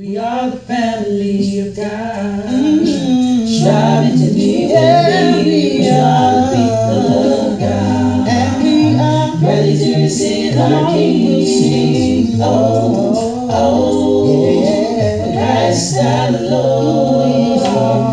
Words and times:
We 0.00 0.16
are 0.16 0.48
the 0.48 0.56
family 0.56 1.60
of 1.60 1.76
God, 1.76 2.46
mm-hmm. 2.48 3.44
striving 3.44 4.16
to 4.18 4.32
be 4.32 4.72
what 4.72 5.44
we 5.44 5.90
are, 5.90 6.40
the 6.40 6.56
people 6.56 7.52
of 7.52 7.60
God, 7.60 8.26
and 8.26 8.62
we 8.62 8.98
are 8.98 9.36
ready 9.46 9.76
to 9.76 10.00
receive 10.00 10.56
our 10.56 10.88
King. 10.88 12.40
Oh, 12.40 13.50
oh, 13.50 14.24
oh, 14.24 14.64
yeah. 14.64 15.34
Christ 15.34 15.98
our 15.98 16.30
Lord, 16.48 17.60
mm-hmm. 17.60 18.09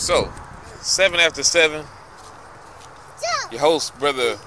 So, 0.00 0.32
seven 0.80 1.20
after 1.20 1.42
seven. 1.42 1.84
Your 3.52 3.60
host, 3.60 3.96
brother 3.98 4.38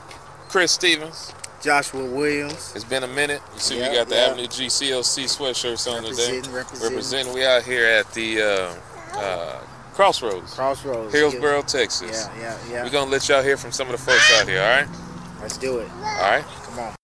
Chris 0.49 0.71
Stephens. 0.71 1.31
Joshua 1.61 2.03
Williams. 2.03 2.73
It's 2.75 2.83
been 2.83 3.03
a 3.03 3.07
minute. 3.07 3.39
You 3.53 3.59
see, 3.59 3.79
Yeah, 3.79 3.89
we 3.91 3.95
got 3.95 4.09
the 4.09 4.15
yeah. 4.15 4.21
Avenue 4.21 4.47
G 4.47 4.65
CLC 4.65 5.25
sweatshirts 5.25 5.87
on 5.87 6.03
today. 6.03 6.41
Representing, 6.41 6.53
representing. 6.53 6.89
Representing. 6.89 7.33
We 7.35 7.45
out 7.45 7.61
here 7.61 7.85
at 7.85 8.11
the 8.13 8.41
uh, 8.41 8.75
uh, 9.19 9.59
Crossroads, 9.93 10.55
Crossroads. 10.55 11.13
Hillsboro, 11.13 11.61
Texas. 11.61 12.27
Yeah, 12.35 12.39
yeah, 12.39 12.57
yeah. 12.71 12.83
We're 12.83 12.89
gonna 12.89 13.11
let 13.11 13.29
y'all 13.29 13.43
hear 13.43 13.55
from 13.55 13.71
some 13.71 13.87
of 13.87 13.91
the 13.91 13.99
folks 13.99 14.33
out 14.39 14.47
here. 14.47 14.59
All 14.59 14.81
right. 14.81 14.87
Let's 15.39 15.57
do 15.57 15.77
it. 15.77 15.89
All 15.91 16.01
right. 16.01 16.43
Come 16.63 16.79
on. 16.79 16.95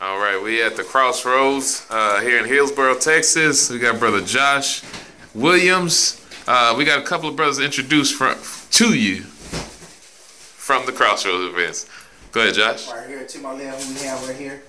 All 0.00 0.18
right, 0.18 0.42
we 0.42 0.62
at 0.62 0.74
the 0.74 0.84
Crossroads 0.84 1.86
uh, 1.90 2.22
here 2.22 2.38
in 2.38 2.46
Hillsboro, 2.46 2.98
Texas. 2.98 3.68
We 3.68 3.78
got 3.78 3.98
brother 3.98 4.22
Josh 4.22 4.82
Williams. 5.34 6.24
Uh, 6.50 6.74
we 6.78 6.82
got 6.82 6.98
a 6.98 7.02
couple 7.02 7.28
of 7.28 7.36
brothers 7.36 7.58
introduced 7.60 8.14
from, 8.14 8.34
to 8.70 8.98
you 8.98 9.20
from 9.20 10.86
the 10.86 10.92
Crossroads 10.92 11.52
events. 11.52 11.84
Go 12.32 12.40
ahead, 12.40 12.54
Josh. 12.54 12.90
Right 12.90 13.06
here 13.06 13.26
to 13.26 13.38
my 13.40 13.52
left, 13.52 13.86
we 13.86 14.06
have 14.06 14.26
right 14.26 14.34
here. 14.34 14.62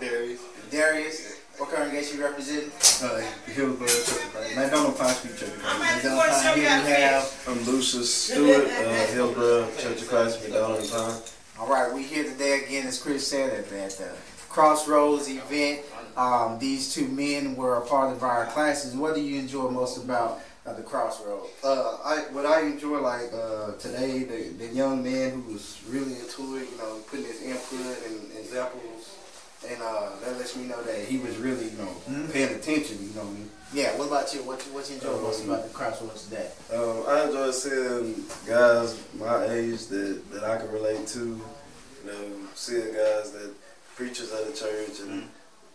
Darius. 0.00 0.40
Darius. 0.68 1.38
What 1.58 1.70
congregation 1.70 2.18
you 2.18 2.24
represent? 2.24 2.72
Uh, 3.04 3.20
Hillsboro 3.46 3.86
Church 3.86 4.08
of 4.08 4.32
Christ. 4.32 4.56
McDonald 4.56 4.98
Pine 4.98 5.14
Street 5.14 5.36
Church 5.36 5.48
of 5.50 5.62
Christ. 5.62 6.02
Then 6.02 6.16
behind 6.16 6.58
here 6.58 6.64
we 6.64 6.90
have. 6.90 7.44
I'm 7.46 7.62
Lucius 7.66 8.12
Stewart, 8.12 8.66
uh, 8.66 9.06
Hillsboro 9.12 9.70
Church 9.76 10.02
of 10.02 10.08
Christ, 10.08 10.42
McDonald 10.42 10.80
and 10.80 10.90
Pine. 10.90 11.22
All 11.60 11.68
right, 11.68 11.94
we 11.94 12.02
here 12.02 12.24
today 12.24 12.64
again, 12.64 12.88
as 12.88 13.00
Chris 13.00 13.24
said, 13.24 13.50
at, 13.50 13.72
at 13.72 13.90
the 13.92 14.10
Crossroads 14.48 15.28
event. 15.28 15.82
Um, 16.16 16.58
these 16.58 16.92
two 16.92 17.06
men 17.06 17.54
were 17.54 17.76
a 17.76 17.86
part 17.86 18.10
of 18.10 18.24
our 18.24 18.46
classes. 18.46 18.96
What 18.96 19.14
do 19.14 19.20
you 19.20 19.38
enjoy 19.38 19.70
most 19.70 20.02
about 20.02 20.40
uh, 20.66 20.72
the 20.74 20.82
Crossroads? 20.82 21.48
Uh, 21.64 21.98
I 22.04 22.16
what 22.32 22.46
I 22.46 22.60
enjoy 22.62 23.00
like 23.00 23.32
uh, 23.32 23.72
today, 23.78 24.24
the, 24.24 24.50
the 24.64 24.72
young 24.74 25.02
man 25.02 25.42
who 25.42 25.52
was 25.54 25.80
really 25.88 26.14
into 26.14 26.56
it, 26.56 26.68
you 26.70 26.78
know, 26.78 26.98
putting 27.10 27.26
his 27.26 27.42
input 27.42 27.96
and 28.06 28.32
examples, 28.38 29.16
and 29.68 29.80
uh, 29.82 30.10
that 30.24 30.36
lets 30.38 30.56
me 30.56 30.64
know 30.66 30.82
that 30.82 31.04
he 31.04 31.18
was 31.18 31.36
really, 31.38 31.66
you 31.66 31.78
know, 31.78 31.92
Mhm. 32.08 32.32
paying 32.32 32.54
attention. 32.54 32.98
You 33.02 33.14
know, 33.14 33.28
Yeah, 33.72 33.96
what 33.96 34.08
about 34.08 34.34
you? 34.34 34.42
What, 34.42 34.64
you- 34.66 34.72
what 34.72 34.88
you 34.90 34.96
enjoy 34.96 35.16
most 35.20 35.42
Um, 35.44 35.50
about 35.50 35.62
the 35.68 35.70
Crossroads 35.72 36.24
today? 36.24 36.50
um, 36.74 37.04
I 37.06 37.22
enjoy 37.26 37.50
seeing 37.52 38.24
guys 38.46 38.96
my 39.14 39.44
age 39.46 39.86
that, 39.86 40.30
that 40.32 40.42
I 40.44 40.56
can 40.58 40.70
relate 40.72 41.06
to. 41.08 41.20
You 41.20 42.06
know, 42.10 42.48
seeing 42.56 42.92
guys 42.94 43.30
that 43.32 43.52
preachers 43.94 44.32
at 44.32 44.46
the 44.46 44.52
church 44.52 44.98
and 45.00 45.28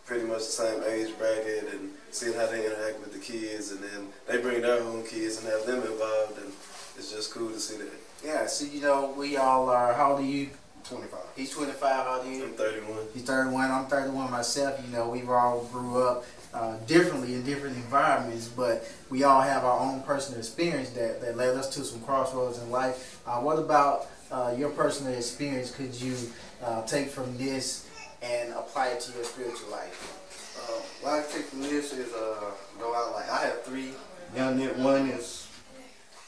pretty 0.06 0.26
much 0.26 0.40
the 0.40 0.44
same 0.44 0.84
age 0.84 1.18
bracket 1.18 1.74
and 1.74 1.90
seeing 2.12 2.34
how 2.34 2.46
they 2.46 2.66
interact 2.66 3.00
with 3.00 3.12
the 3.12 3.20
kids 3.20 3.72
and 3.72 3.82
then 3.84 4.08
they 4.28 4.38
bring 4.38 4.62
their 4.62 4.82
own 4.82 5.04
kids 5.06 5.38
and 5.38 5.48
have 5.48 5.66
them 5.66 5.82
involved 5.82 6.38
and 6.38 6.52
it's 6.98 7.12
just 7.12 7.34
cool 7.34 7.50
to 7.50 7.60
see 7.60 7.78
that. 7.78 7.90
Yeah, 8.24 8.46
so 8.46 8.66
you 8.66 8.82
know, 8.82 9.14
we 9.18 9.38
all 9.38 9.70
are, 9.70 9.94
how 9.94 10.12
old 10.12 10.22
are 10.22 10.24
you? 10.24 10.50
25. 10.86 11.20
He's 11.36 11.52
25, 11.52 11.82
how 11.82 12.18
old 12.18 12.28
are 12.28 12.32
you? 12.32 12.46
I'm 12.46 12.54
31. 12.54 12.98
He's 13.14 13.24
31. 13.24 13.72
I'm 13.72 13.86
31 13.88 14.32
myself. 14.32 14.80
You 14.86 14.96
know, 14.96 15.10
we've 15.10 15.30
all 15.30 15.64
grew 15.72 16.08
up 16.08 16.24
uh, 16.54 16.78
differently 16.86 17.34
in 17.34 17.44
different 17.44 17.76
environments, 17.76 18.48
but 18.48 18.88
we 19.10 19.24
all 19.24 19.42
have 19.42 19.66
our 19.66 19.80
own 19.80 20.02
personal 20.04 20.40
experience 20.40 20.92
that, 20.92 21.22
that 21.22 21.36
led 21.36 21.56
us 21.58 21.74
to 21.76 21.84
some 21.84 22.00
crossroads 22.02 22.60
in 22.60 22.70
life. 22.70 23.20
Uh, 23.26 23.40
what 23.40 23.58
about 23.58 24.08
uh, 24.32 24.54
your 24.58 24.70
personal 24.70 25.14
experience 25.14 25.72
could 25.72 25.94
you 25.96 26.16
uh, 26.64 26.84
take 26.84 27.10
from 27.10 27.36
this 27.38 27.90
and 28.22 28.54
apply 28.54 28.88
it 28.90 29.00
to 29.02 29.14
your 29.14 29.24
spiritual 29.24 29.70
life? 29.72 30.22
Uh, 30.58 30.82
what 31.02 31.20
I 31.20 31.32
take 31.32 31.46
from 31.46 31.62
this 31.62 31.94
is 31.94 32.14
uh, 32.14 32.52
go 32.80 32.96
out 32.96 33.14
like 33.14 33.30
I 33.30 33.46
have 33.46 33.64
three 33.64 33.92
young. 34.36 34.60
One 34.84 35.10
is 35.10 35.48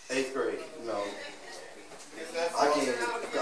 eighth 0.09 0.33
grade. 0.33 0.59
You 0.81 0.87
know, 0.87 1.03
I 2.57 2.71
can 2.71 2.93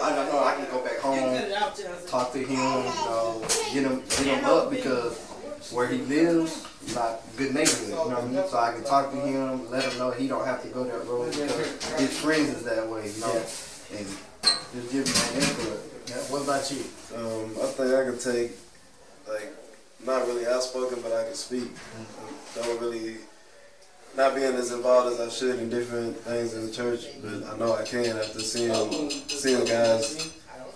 I 0.01 0.15
know 0.29 0.43
I 0.43 0.55
can 0.55 0.65
go 0.71 0.83
back 0.83 0.99
home, 0.99 2.07
talk 2.07 2.31
to 2.33 2.39
him, 2.39 2.47
you 2.47 2.51
know, 2.53 3.41
get 3.73 3.83
him 3.83 4.01
get 4.01 4.37
him 4.37 4.45
up 4.45 4.69
because 4.69 5.17
where 5.71 5.87
he 5.87 5.97
lives 5.99 6.67
not 6.93 7.21
good 7.37 7.53
neighborhood. 7.53 7.89
You 7.89 7.95
know 7.95 8.05
what 8.05 8.23
I 8.23 8.27
mean? 8.27 8.47
So 8.47 8.57
I 8.57 8.71
can 8.73 8.83
talk 8.83 9.11
to 9.11 9.17
him, 9.17 9.71
let 9.71 9.83
him 9.83 9.97
know 9.97 10.11
he 10.11 10.27
don't 10.27 10.45
have 10.45 10.61
to 10.61 10.67
go 10.67 10.83
that 10.83 11.05
road 11.07 11.31
because 11.31 11.99
his 11.99 12.19
friends 12.19 12.49
is 12.49 12.63
that 12.63 12.87
way. 12.87 13.09
You 13.09 13.21
know, 13.21 13.33
and 13.33 14.05
just 14.73 14.91
give 14.91 15.07
him 15.07 15.13
that 15.13 15.35
input. 15.35 15.94
Yeah, 16.07 16.15
what 16.29 16.43
about 16.43 16.69
you? 16.71 16.83
Um, 17.15 17.51
I 17.61 17.65
think 17.67 17.93
I 17.93 18.03
could 18.05 18.19
take, 18.19 18.51
like, 19.27 19.51
not 20.05 20.27
really 20.27 20.45
outspoken, 20.45 21.01
but 21.01 21.11
I 21.11 21.23
can 21.25 21.33
speak. 21.33 21.69
Don't 22.53 22.79
really, 22.79 23.17
not 24.15 24.35
being 24.35 24.53
as 24.53 24.71
involved 24.71 25.13
as 25.13 25.19
I 25.19 25.29
should 25.29 25.59
in 25.59 25.69
different 25.69 26.15
things 26.17 26.53
in 26.53 26.67
the 26.67 26.71
church, 26.71 27.05
but 27.23 27.47
I 27.51 27.57
know 27.57 27.73
I 27.73 27.83
can 27.83 28.17
after 28.17 28.39
seeing 28.39 29.09
seeing 29.27 29.65
guys 29.65 30.31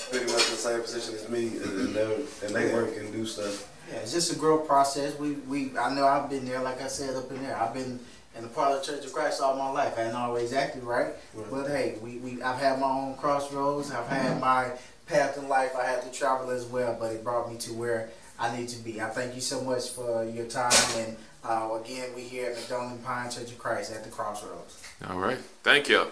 pretty 0.09 0.25
much 0.25 0.45
in 0.45 0.51
the 0.51 0.57
same 0.57 0.81
position 0.81 1.15
as 1.15 1.29
me, 1.29 1.47
and, 1.57 1.95
and, 1.95 2.55
they 2.55 2.73
work 2.73 2.95
and 2.97 3.11
do 3.13 3.25
stuff. 3.25 3.69
Yeah, 3.91 3.97
it's 3.99 4.11
just 4.11 4.31
a 4.33 4.35
growth 4.35 4.67
process. 4.67 5.17
We, 5.19 5.33
we, 5.33 5.77
I 5.77 5.93
know 5.93 6.07
I've 6.07 6.29
been 6.29 6.45
there, 6.45 6.61
like 6.61 6.81
I 6.81 6.87
said, 6.87 7.15
up 7.15 7.29
in 7.31 7.41
there. 7.43 7.55
I've 7.55 7.73
been 7.73 7.99
in 8.35 8.43
the 8.43 8.47
part 8.49 8.71
of 8.71 8.79
the 8.85 8.91
Church 8.91 9.05
of 9.05 9.13
Christ 9.13 9.41
all 9.41 9.55
my 9.55 9.69
life. 9.69 9.95
I 9.97 10.03
ain't 10.03 10.15
always 10.15 10.53
acted 10.53 10.83
right, 10.83 11.13
Right. 11.33 11.51
but 11.51 11.67
hey, 11.67 11.97
we, 12.01 12.17
we, 12.17 12.41
I've 12.41 12.59
had 12.59 12.79
my 12.79 12.87
own 12.89 13.15
crossroads. 13.15 13.91
I've 13.91 14.07
had 14.07 14.39
my 14.39 14.71
path 15.09 15.37
in 15.37 15.49
life. 15.49 15.75
I 15.75 15.85
had 15.85 16.03
to 16.03 16.11
travel 16.17 16.51
as 16.51 16.65
well, 16.65 16.95
but 16.99 17.11
it 17.11 17.23
brought 17.23 17.51
me 17.51 17.57
to 17.59 17.73
where 17.73 18.09
I 18.39 18.55
need 18.55 18.69
to 18.69 18.79
be. 18.79 19.01
I 19.01 19.09
thank 19.09 19.35
you 19.35 19.41
so 19.41 19.61
much 19.61 19.89
for 19.89 20.23
your 20.23 20.45
time, 20.45 20.71
and 20.95 21.17
uh, 21.43 21.77
again, 21.83 22.09
we're 22.15 22.27
here 22.27 22.51
at 22.51 22.55
McDonald 22.55 23.03
Pine 23.03 23.29
Church 23.29 23.51
of 23.51 23.57
Christ 23.57 23.91
at 23.91 24.03
the 24.03 24.09
Crossroads. 24.09 24.81
All 25.09 25.19
right. 25.19 25.37
Thank 25.63 25.89
you. 25.89 26.05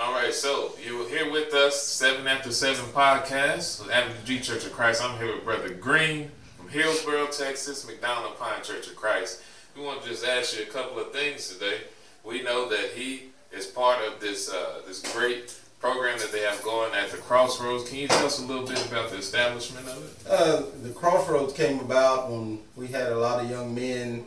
All 0.00 0.12
right, 0.12 0.32
so 0.32 0.74
you 0.84 0.96
were 0.96 1.08
here 1.08 1.28
with 1.32 1.52
us, 1.54 1.82
Seven 1.82 2.28
After 2.28 2.52
Seven 2.52 2.84
podcast 2.92 3.80
with 3.80 3.90
Avenue 3.90 4.14
G 4.24 4.38
Church 4.38 4.64
of 4.64 4.72
Christ. 4.72 5.02
I'm 5.02 5.18
here 5.18 5.34
with 5.34 5.44
Brother 5.44 5.70
Green 5.70 6.30
from 6.56 6.68
Hillsboro, 6.68 7.26
Texas, 7.26 7.84
McDonald 7.84 8.38
Pine 8.38 8.62
Church 8.62 8.86
of 8.86 8.94
Christ. 8.94 9.42
We 9.76 9.82
want 9.82 10.02
to 10.02 10.08
just 10.08 10.24
ask 10.24 10.56
you 10.56 10.62
a 10.62 10.66
couple 10.66 11.00
of 11.00 11.12
things 11.12 11.48
today. 11.48 11.78
We 12.22 12.42
know 12.42 12.68
that 12.68 12.90
he 12.94 13.30
is 13.50 13.66
part 13.66 13.98
of 14.06 14.20
this 14.20 14.52
uh, 14.52 14.82
this 14.86 15.00
great 15.12 15.58
program 15.80 16.18
that 16.18 16.32
they 16.32 16.40
have 16.40 16.62
going 16.62 16.92
at 16.94 17.10
the 17.10 17.16
Crossroads. 17.18 17.88
Can 17.88 17.98
you 17.98 18.08
tell 18.08 18.26
us 18.26 18.40
a 18.40 18.44
little 18.44 18.66
bit 18.66 18.84
about 18.86 19.10
the 19.10 19.16
establishment 19.16 19.86
of 19.86 20.04
it? 20.04 20.30
Uh, 20.30 20.62
the 20.82 20.90
crossroads 20.90 21.52
came 21.52 21.80
about 21.80 22.30
when 22.30 22.60
we 22.76 22.88
had 22.88 23.12
a 23.12 23.18
lot 23.18 23.42
of 23.42 23.50
young 23.50 23.74
men. 23.74 24.24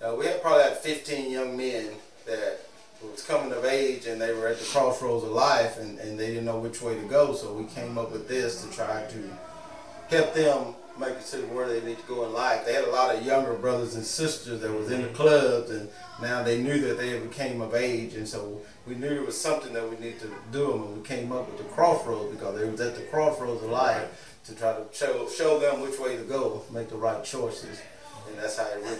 Uh, 0.00 0.14
we 0.18 0.26
had 0.26 0.40
probably 0.40 0.64
had 0.64 0.78
15 0.78 1.30
young 1.30 1.56
men 1.56 1.88
that 2.26 2.60
was 3.02 3.22
coming 3.22 3.52
of 3.52 3.64
age 3.64 4.06
and 4.06 4.20
they 4.20 4.32
were 4.32 4.48
at 4.48 4.58
the 4.58 4.64
crossroads 4.64 5.24
of 5.24 5.30
life 5.30 5.78
and, 5.78 5.98
and 5.98 6.18
they 6.18 6.28
didn't 6.28 6.46
know 6.46 6.58
which 6.58 6.80
way 6.80 6.94
to 6.94 7.06
go. 7.08 7.34
So 7.34 7.52
we 7.52 7.64
came 7.66 7.98
up 7.98 8.10
with 8.10 8.28
this 8.28 8.64
to 8.64 8.74
try 8.74 9.04
to 9.04 9.30
help 10.08 10.34
them 10.34 10.74
make 10.98 11.10
it 11.10 11.26
to 11.26 11.38
where 11.48 11.68
they 11.68 11.86
need 11.86 11.98
to 11.98 12.06
go 12.06 12.24
in 12.24 12.32
life. 12.32 12.64
They 12.64 12.72
had 12.72 12.84
a 12.84 12.90
lot 12.90 13.14
of 13.14 13.24
younger 13.24 13.54
brothers 13.54 13.94
and 13.94 14.04
sisters 14.04 14.60
that 14.60 14.72
was 14.72 14.90
in 14.90 15.02
the 15.02 15.08
clubs 15.08 15.70
and 15.70 15.88
now 16.20 16.42
they 16.42 16.62
knew 16.62 16.80
that 16.82 16.98
they 16.98 17.18
became 17.18 17.60
of 17.60 17.74
age 17.74 18.14
and 18.14 18.26
so 18.26 18.60
we 18.86 18.94
knew 18.94 19.08
it 19.08 19.26
was 19.26 19.38
something 19.38 19.72
that 19.72 19.88
we 19.88 19.96
needed 19.96 20.20
to 20.20 20.32
do 20.52 20.72
and 20.72 20.96
we 20.96 21.02
came 21.02 21.32
up 21.32 21.46
with 21.48 21.58
the 21.58 21.64
crossroads 21.64 22.34
because 22.34 22.58
they 22.58 22.68
was 22.68 22.80
at 22.80 22.94
the 22.94 23.02
crossroads 23.02 23.62
of 23.62 23.70
life 23.70 24.38
to 24.46 24.54
try 24.54 24.72
to 24.72 24.84
show 24.92 25.28
show 25.28 25.58
them 25.58 25.80
which 25.80 25.98
way 25.98 26.16
to 26.16 26.22
go, 26.22 26.62
make 26.72 26.88
the 26.88 26.96
right 26.96 27.22
choices. 27.24 27.80
And 28.28 28.38
that's 28.38 28.58
how 28.58 28.66
it 28.66 28.82
really 28.82 28.96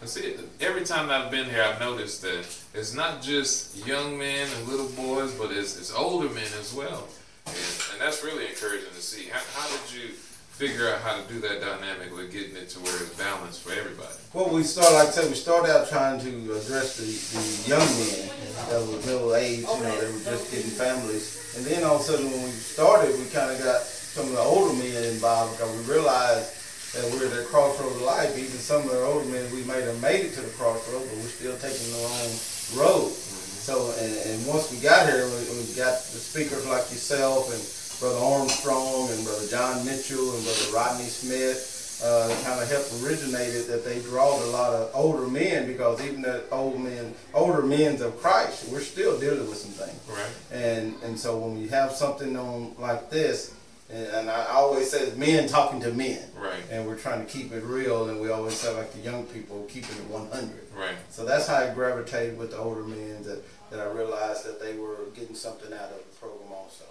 And 0.00 0.08
see, 0.08 0.36
every 0.60 0.84
time 0.84 1.10
I've 1.10 1.30
been 1.30 1.46
here, 1.46 1.62
I've 1.62 1.80
noticed 1.80 2.22
that 2.22 2.46
it's 2.74 2.94
not 2.94 3.22
just 3.22 3.86
young 3.86 4.18
men 4.18 4.48
and 4.56 4.68
little 4.68 4.88
boys, 4.88 5.32
but 5.34 5.50
it's, 5.50 5.78
it's 5.78 5.92
older 5.92 6.28
men 6.28 6.48
as 6.58 6.74
well. 6.74 7.08
And, 7.46 7.56
and 7.92 8.00
that's 8.00 8.24
really 8.24 8.46
encouraging 8.46 8.90
to 8.90 9.00
see. 9.00 9.28
How, 9.28 9.40
how 9.54 9.68
did 9.68 9.92
you 9.94 10.14
figure 10.56 10.88
out 10.88 11.04
how 11.04 11.20
to 11.20 11.24
do 11.28 11.36
that 11.44 11.60
dynamic 11.60 12.08
with 12.16 12.32
getting 12.32 12.56
it 12.56 12.72
to 12.72 12.80
where 12.80 12.96
it's 13.04 13.12
balanced 13.20 13.60
for 13.60 13.76
everybody? 13.76 14.16
Well, 14.32 14.48
we 14.48 14.64
started, 14.64 14.96
like 14.96 15.08
I 15.08 15.10
said, 15.12 15.28
we 15.28 15.36
started 15.36 15.68
out 15.68 15.84
trying 15.84 16.16
to 16.24 16.32
address 16.56 16.96
the, 16.96 17.04
the 17.36 17.44
young 17.76 17.84
men 17.84 18.32
that 18.72 18.80
were 18.88 18.96
middle 19.04 19.36
age, 19.36 19.68
you 19.68 19.84
know, 19.84 19.92
they 20.00 20.08
were 20.08 20.24
just 20.24 20.48
getting 20.48 20.72
families. 20.72 21.52
And 21.60 21.68
then 21.68 21.84
all 21.84 22.00
of 22.00 22.00
a 22.00 22.04
sudden 22.08 22.32
when 22.32 22.40
we 22.48 22.56
started, 22.56 23.12
we 23.20 23.28
kind 23.28 23.52
of 23.52 23.60
got 23.60 23.84
some 23.84 24.32
of 24.32 24.32
the 24.32 24.40
older 24.40 24.72
men 24.80 24.96
involved 25.12 25.60
because 25.60 25.76
we 25.76 25.92
realized 25.92 26.48
that 26.96 27.04
we're 27.12 27.28
at 27.28 27.36
that 27.36 27.52
crossroads 27.52 28.00
of 28.00 28.08
life. 28.08 28.32
Even 28.32 28.56
some 28.56 28.80
of 28.80 28.88
the 28.88 29.04
older 29.04 29.28
men, 29.28 29.44
we 29.52 29.60
might 29.68 29.84
have 29.84 30.00
made 30.00 30.24
it 30.24 30.32
to 30.36 30.40
the 30.40 30.52
crossroads, 30.56 31.04
but 31.04 31.20
we're 31.20 31.36
still 31.36 31.56
taking 31.60 31.84
the 31.92 32.00
wrong 32.00 32.32
road. 32.80 33.12
Mm-hmm. 33.12 33.60
So, 33.60 33.92
and, 34.00 34.12
and 34.24 34.36
once 34.48 34.72
we 34.72 34.80
got 34.80 35.04
here, 35.04 35.28
we, 35.28 35.40
we 35.52 35.68
got 35.76 36.00
the 36.16 36.16
speakers 36.16 36.64
like 36.64 36.88
yourself 36.88 37.52
and 37.52 37.60
Brother 38.00 38.18
Armstrong 38.18 39.08
and 39.10 39.24
Brother 39.24 39.46
John 39.48 39.84
Mitchell 39.84 40.34
and 40.34 40.44
Brother 40.44 40.72
Rodney 40.74 41.04
Smith. 41.04 41.72
Uh, 42.04 42.28
kind 42.44 42.60
of 42.60 42.68
helped 42.70 42.92
originate 43.02 43.54
it 43.54 43.68
that 43.68 43.82
they 43.82 43.98
drawed 44.00 44.42
a 44.42 44.46
lot 44.48 44.74
of 44.74 44.90
older 44.92 45.26
men 45.26 45.66
because 45.66 45.98
even 46.04 46.20
the 46.20 46.44
old 46.52 46.78
men, 46.78 47.14
older 47.32 47.62
men 47.62 48.00
of 48.02 48.20
Christ, 48.20 48.68
we're 48.70 48.80
still 48.82 49.18
dealing 49.18 49.48
with 49.48 49.56
some 49.56 49.70
things. 49.70 49.98
Right. 50.06 50.30
And 50.52 50.94
and 51.02 51.18
so 51.18 51.38
when 51.38 51.58
we 51.58 51.68
have 51.68 51.92
something 51.92 52.36
on 52.36 52.74
like 52.78 53.08
this, 53.08 53.54
and, 53.88 54.06
and 54.08 54.30
I 54.30 54.44
always 54.50 54.90
say 54.90 55.10
men 55.16 55.48
talking 55.48 55.80
to 55.80 55.90
men, 55.90 56.20
Right. 56.36 56.60
and 56.70 56.86
we're 56.86 56.98
trying 56.98 57.24
to 57.24 57.32
keep 57.32 57.50
it 57.52 57.64
real, 57.64 58.10
and 58.10 58.20
we 58.20 58.28
always 58.30 58.56
say 58.58 58.76
like 58.76 58.92
the 58.92 58.98
young 59.00 59.24
people 59.24 59.64
keeping 59.66 59.96
it 59.96 60.04
100. 60.10 60.50
Right. 60.76 60.96
So 61.08 61.24
that's 61.24 61.46
how 61.46 61.56
I 61.64 61.72
gravitated 61.72 62.36
with 62.36 62.50
the 62.50 62.58
older 62.58 62.82
men 62.82 63.22
that, 63.22 63.42
that 63.70 63.80
I 63.80 63.90
realized 63.90 64.44
that 64.44 64.60
they 64.60 64.74
were 64.76 65.06
getting 65.14 65.34
something 65.34 65.72
out 65.72 65.92
of 65.92 65.96
the 65.96 66.16
program 66.20 66.52
also. 66.52 66.84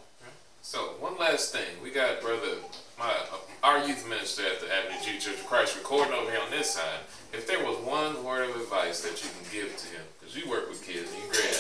So 0.66 0.80
one 1.00 1.16
last 1.20 1.54
thing, 1.54 1.78
we 1.84 1.92
got 1.92 2.22
brother, 2.22 2.58
my 2.98 3.14
our 3.62 3.88
youth 3.88 4.10
minister 4.10 4.42
at 4.48 4.60
the 4.60 4.66
Avenue 4.74 4.98
G 5.04 5.20
Church 5.20 5.36
of 5.36 5.46
Christ 5.46 5.78
recording 5.78 6.16
over 6.16 6.32
here 6.32 6.40
on 6.44 6.50
this 6.50 6.72
side. 6.72 7.02
If 7.34 7.46
there 7.46 7.64
was 7.64 7.78
one 7.86 8.24
word 8.24 8.50
of 8.50 8.56
advice 8.56 9.02
that 9.02 9.24
you 9.24 9.30
can 9.30 9.46
give 9.54 9.78
to 9.78 9.88
him, 9.90 10.02
because 10.20 10.36
you 10.36 10.50
work 10.50 10.68
with 10.68 10.84
kids, 10.84 11.12
and 11.14 11.22
you 11.22 11.30
grad, 11.30 11.56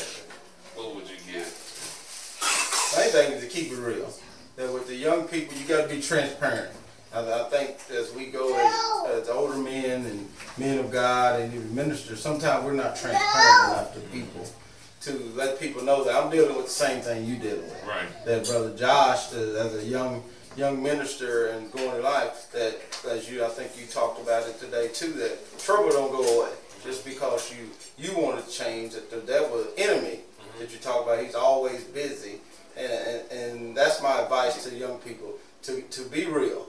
what 0.73 0.95
would 0.95 1.07
you 1.07 1.17
give? 1.31 1.45
Thing 1.45 3.33
is 3.33 3.43
to 3.43 3.47
keep 3.47 3.71
it 3.71 3.77
real. 3.77 4.11
That 4.55 4.73
with 4.73 4.87
the 4.87 4.95
young 4.95 5.27
people, 5.27 5.55
you 5.55 5.67
got 5.67 5.87
to 5.87 5.95
be 5.95 6.01
transparent. 6.01 6.75
I, 7.13 7.19
I 7.19 7.43
think 7.43 7.77
as 7.91 8.11
we 8.11 8.31
go 8.31 8.55
as, 8.57 9.21
as 9.21 9.29
older 9.29 9.57
men 9.57 10.03
and 10.07 10.27
men 10.57 10.79
of 10.79 10.89
God 10.89 11.41
and 11.41 11.53
even 11.53 11.75
ministers, 11.75 12.21
sometimes 12.21 12.65
we're 12.65 12.73
not 12.73 12.95
transparent 12.95 13.71
enough 13.71 13.93
to 13.93 13.99
people 13.99 14.47
to 15.05 15.31
let 15.35 15.59
people 15.59 15.83
know 15.83 16.03
that 16.03 16.15
I'm 16.15 16.31
dealing 16.31 16.55
with 16.55 16.65
the 16.65 16.71
same 16.71 16.99
thing 16.99 17.25
you 17.25 17.35
dealing 17.35 17.61
with. 17.61 17.85
Right. 17.87 18.25
That 18.25 18.47
brother 18.47 18.75
Josh, 18.75 19.33
uh, 19.33 19.37
as 19.37 19.75
a 19.75 19.85
young 19.85 20.23
young 20.57 20.81
minister 20.81 21.47
and 21.47 21.71
going 21.71 21.97
in 21.97 22.01
life, 22.01 22.47
that 22.53 22.79
as 23.09 23.29
you, 23.29 23.43
I 23.45 23.49
think 23.49 23.71
you 23.79 23.85
talked 23.85 24.21
about 24.21 24.47
it 24.47 24.59
today 24.59 24.87
too, 24.87 25.11
that 25.13 25.59
trouble 25.59 25.89
don't 25.91 26.11
go 26.11 26.23
away 26.39 26.51
just 26.83 27.05
because 27.05 27.53
you 27.53 27.69
you 27.99 28.17
want 28.19 28.43
to 28.43 28.51
change. 28.51 28.93
That 28.93 29.11
the 29.11 29.19
devil, 29.19 29.63
the 29.63 29.79
enemy 29.79 30.21
that 30.59 30.71
you 30.71 30.79
talk 30.79 31.05
about, 31.05 31.23
he's 31.23 31.35
always 31.35 31.83
busy, 31.83 32.39
and, 32.75 32.91
and 32.91 33.31
and 33.31 33.77
that's 33.77 34.01
my 34.01 34.21
advice 34.21 34.63
to 34.63 34.75
young 34.75 34.97
people 34.99 35.33
to 35.63 35.81
to 35.81 36.01
be 36.05 36.25
real, 36.25 36.65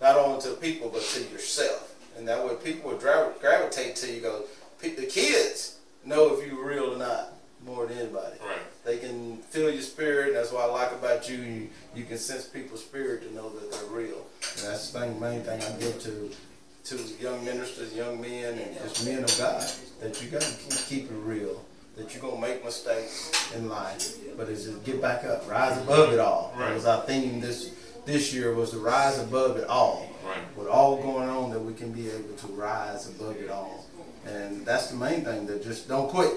not 0.00 0.16
only 0.16 0.40
to 0.42 0.54
people 0.54 0.90
but 0.92 1.02
to 1.02 1.22
yourself, 1.30 1.94
and 2.18 2.26
that 2.26 2.44
way 2.44 2.56
people 2.56 2.90
will 2.90 2.98
gra- 2.98 3.34
gravitate 3.40 3.94
to 3.96 4.12
you. 4.12 4.20
Go, 4.20 4.44
the 4.80 5.06
kids 5.06 5.78
know 6.04 6.34
if 6.34 6.44
you're 6.44 6.66
real 6.66 6.94
or 6.94 6.98
not 6.98 7.34
more 7.64 7.86
than 7.86 7.98
anybody. 7.98 8.36
Right. 8.44 8.58
They 8.84 8.98
can 8.98 9.36
feel 9.38 9.70
your 9.70 9.82
spirit. 9.82 10.34
That's 10.34 10.50
what 10.52 10.68
I 10.68 10.72
like 10.72 10.92
about 10.92 11.28
you. 11.28 11.36
you. 11.36 11.68
You 11.94 12.04
can 12.04 12.18
sense 12.18 12.46
people's 12.46 12.82
spirit 12.82 13.22
to 13.22 13.34
know 13.34 13.50
that 13.50 13.70
they're 13.70 13.90
real. 13.90 14.26
And 14.56 14.66
that's 14.66 14.90
the 14.90 15.00
thing, 15.00 15.20
main 15.20 15.42
thing 15.42 15.62
I 15.62 15.78
give 15.78 16.02
to 16.02 16.30
to 16.84 16.98
young 17.20 17.44
ministers, 17.44 17.94
young 17.94 18.20
men, 18.20 18.58
and 18.58 18.76
just 18.78 19.06
men 19.06 19.22
of 19.22 19.38
God. 19.38 19.64
That 20.00 20.20
you 20.20 20.30
got 20.30 20.42
to 20.42 20.52
keep, 20.52 20.86
keep 20.86 21.10
it 21.10 21.14
real. 21.14 21.64
That 21.96 22.12
you're 22.14 22.22
gonna 22.22 22.40
make 22.40 22.64
mistakes 22.64 23.52
in 23.54 23.68
life, 23.68 24.16
but 24.36 24.48
it's 24.48 24.64
just 24.64 24.82
get 24.82 25.00
back 25.00 25.24
up, 25.24 25.48
rise 25.48 25.78
above 25.78 26.12
it 26.12 26.18
all. 26.18 26.54
Right. 26.56 26.74
Was 26.74 26.86
our 26.86 27.02
theme 27.02 27.40
this 27.40 27.74
this 28.06 28.32
year 28.34 28.54
was 28.54 28.70
to 28.70 28.78
rise 28.78 29.18
above 29.20 29.58
it 29.58 29.68
all. 29.68 30.08
Right. 30.24 30.56
With 30.56 30.68
all 30.68 31.02
going 31.02 31.28
on, 31.28 31.50
that 31.50 31.60
we 31.60 31.74
can 31.74 31.92
be 31.92 32.08
able 32.08 32.34
to 32.34 32.46
rise 32.48 33.08
above 33.08 33.36
it 33.36 33.50
all. 33.50 33.84
And 34.26 34.64
that's 34.64 34.88
the 34.88 34.96
main 34.96 35.22
thing. 35.22 35.46
That 35.46 35.62
just 35.62 35.88
don't 35.88 36.08
quit. 36.08 36.32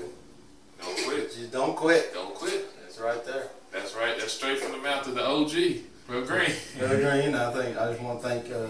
Don't 0.80 0.98
quit. 1.06 1.33
Just 1.36 1.51
don't 1.51 1.75
quit. 1.75 2.13
Don't 2.13 2.36
quit. 2.36 2.66
That's 2.81 3.00
right 3.00 3.25
there. 3.25 3.50
That's 3.72 3.95
right. 3.95 4.18
That's 4.18 4.33
straight 4.33 4.60
from 4.60 4.72
the 4.72 4.77
mouth 4.77 5.07
of 5.07 5.16
the 5.16 5.25
OG, 5.25 5.81
Bro 6.07 6.25
Green. 6.25 6.51
Brother 6.77 6.98
Green, 6.98 7.36
I 7.36 7.51
think 7.51 7.77
I 7.77 7.92
just 7.92 8.01
want 8.01 8.22
to 8.22 8.27
thank 8.27 8.51
uh, 8.51 8.68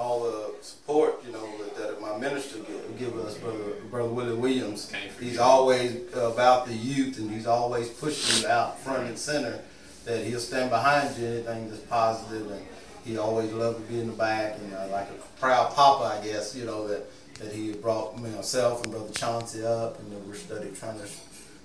all 0.00 0.24
the 0.24 0.54
support, 0.62 1.22
you 1.26 1.32
know, 1.32 1.46
that, 1.76 2.00
my 2.00 2.16
minister 2.16 2.58
give, 2.58 2.98
give 2.98 3.18
us, 3.18 3.36
brother, 3.36 3.74
brother 3.90 4.08
Willie 4.08 4.36
Williams. 4.36 4.90
He's 5.20 5.38
always 5.38 6.00
about 6.14 6.66
the 6.66 6.74
youth, 6.74 7.18
and 7.18 7.30
he's 7.30 7.46
always 7.46 7.90
pushing 7.90 8.42
you 8.42 8.48
out 8.48 8.80
front 8.80 9.08
and 9.08 9.18
center. 9.18 9.60
That 10.06 10.24
he'll 10.24 10.40
stand 10.40 10.70
behind 10.70 11.18
you, 11.18 11.26
anything 11.26 11.68
that's 11.68 11.82
positive, 11.82 12.50
and 12.50 12.66
he 13.04 13.18
always 13.18 13.52
loved 13.52 13.86
to 13.86 13.92
be 13.92 14.00
in 14.00 14.06
the 14.06 14.14
back, 14.14 14.56
and 14.58 14.72
uh, 14.72 14.88
like 14.90 15.08
a 15.10 15.38
proud 15.38 15.74
papa, 15.74 16.18
I 16.18 16.24
guess, 16.24 16.56
you 16.56 16.64
know 16.64 16.88
that 16.88 17.04
that 17.40 17.52
he 17.52 17.72
brought 17.72 18.18
me 18.20 18.30
myself 18.30 18.82
and 18.84 18.92
brother 18.92 19.12
Chauncey 19.12 19.64
up, 19.64 19.98
and 19.98 20.26
we're 20.26 20.34
studying 20.34 20.74
trying 20.74 20.98
to 20.98 21.06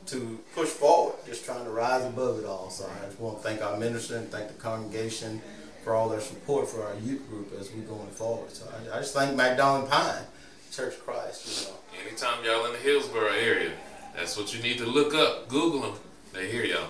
to 0.08 0.40
push 0.54 0.70
forward, 0.70 1.16
just 1.26 1.46
trying 1.46 1.64
to 1.64 1.72
rise 1.72 2.06
above 2.06 2.40
it 2.40 2.46
all. 2.46 2.70
So 2.70 2.86
I 2.86 3.06
just 3.06 3.20
want 3.20 3.38
to 3.38 3.44
thank 3.44 3.62
our 3.62 3.78
minister 3.78 4.18
and 4.18 4.30
thank 4.30 4.48
the 4.48 4.54
congregation 4.56 5.42
for 5.84 5.96
all 5.96 6.10
their 6.10 6.22
support 6.22 6.68
for 6.68 6.84
our 6.84 6.96
youth 6.96 7.28
group 7.30 7.54
as 7.60 7.72
we're 7.72 7.84
going 7.84 8.10
forward. 8.10 8.52
So 8.52 8.66
I, 8.72 8.98
I 8.98 9.00
just 9.00 9.14
thank 9.14 9.36
McDonald 9.36 9.90
Pine 9.90 10.24
Church 10.72 11.00
Christ. 11.00 11.64
You 11.64 11.68
know, 11.70 12.08
Anytime 12.08 12.44
y'all 12.44 12.66
in 12.66 12.74
the 12.74 12.80
Hillsboro 12.80 13.32
area, 13.34 13.72
that's 14.16 14.38
what 14.38 14.54
you 14.54 14.62
need 14.62 14.78
to 14.80 14.86
look 14.86 15.14
up. 15.14 15.48
Google 15.48 15.82
them. 15.82 15.94
They 16.34 16.52
hear 16.52 16.66
y'all. 16.66 16.90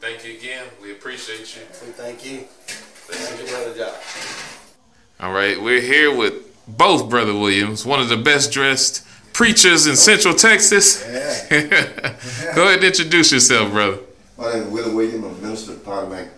Thank 0.00 0.26
you 0.26 0.36
again. 0.36 0.66
We 0.82 0.92
appreciate 0.92 1.56
you. 1.56 1.62
thank 1.62 2.24
you, 2.26 2.40
thank 2.40 3.40
you, 3.40 3.48
brother 3.48 3.74
Josh. 3.76 4.60
All 5.18 5.32
right, 5.32 5.60
we're 5.60 5.80
here 5.80 6.14
with 6.14 6.42
both 6.68 7.08
Brother 7.08 7.32
Williams, 7.32 7.86
one 7.86 8.00
of 8.00 8.08
the 8.08 8.16
best 8.16 8.52
dressed 8.52 9.05
preachers 9.36 9.86
in 9.86 9.94
Central 9.96 10.32
Texas. 10.32 11.04
Yeah. 11.06 11.46
Go 12.54 12.62
ahead 12.62 12.76
and 12.76 12.84
introduce 12.84 13.32
yourself, 13.32 13.70
brother. 13.70 13.98
My 14.38 14.54
name 14.54 14.62
is 14.62 14.68
Willie 14.70 14.94
Williams. 14.94 15.24
I'm 15.26 15.30
a 15.30 15.46
minister 15.46 15.72
at 15.72 15.84
Potomac 15.84 16.28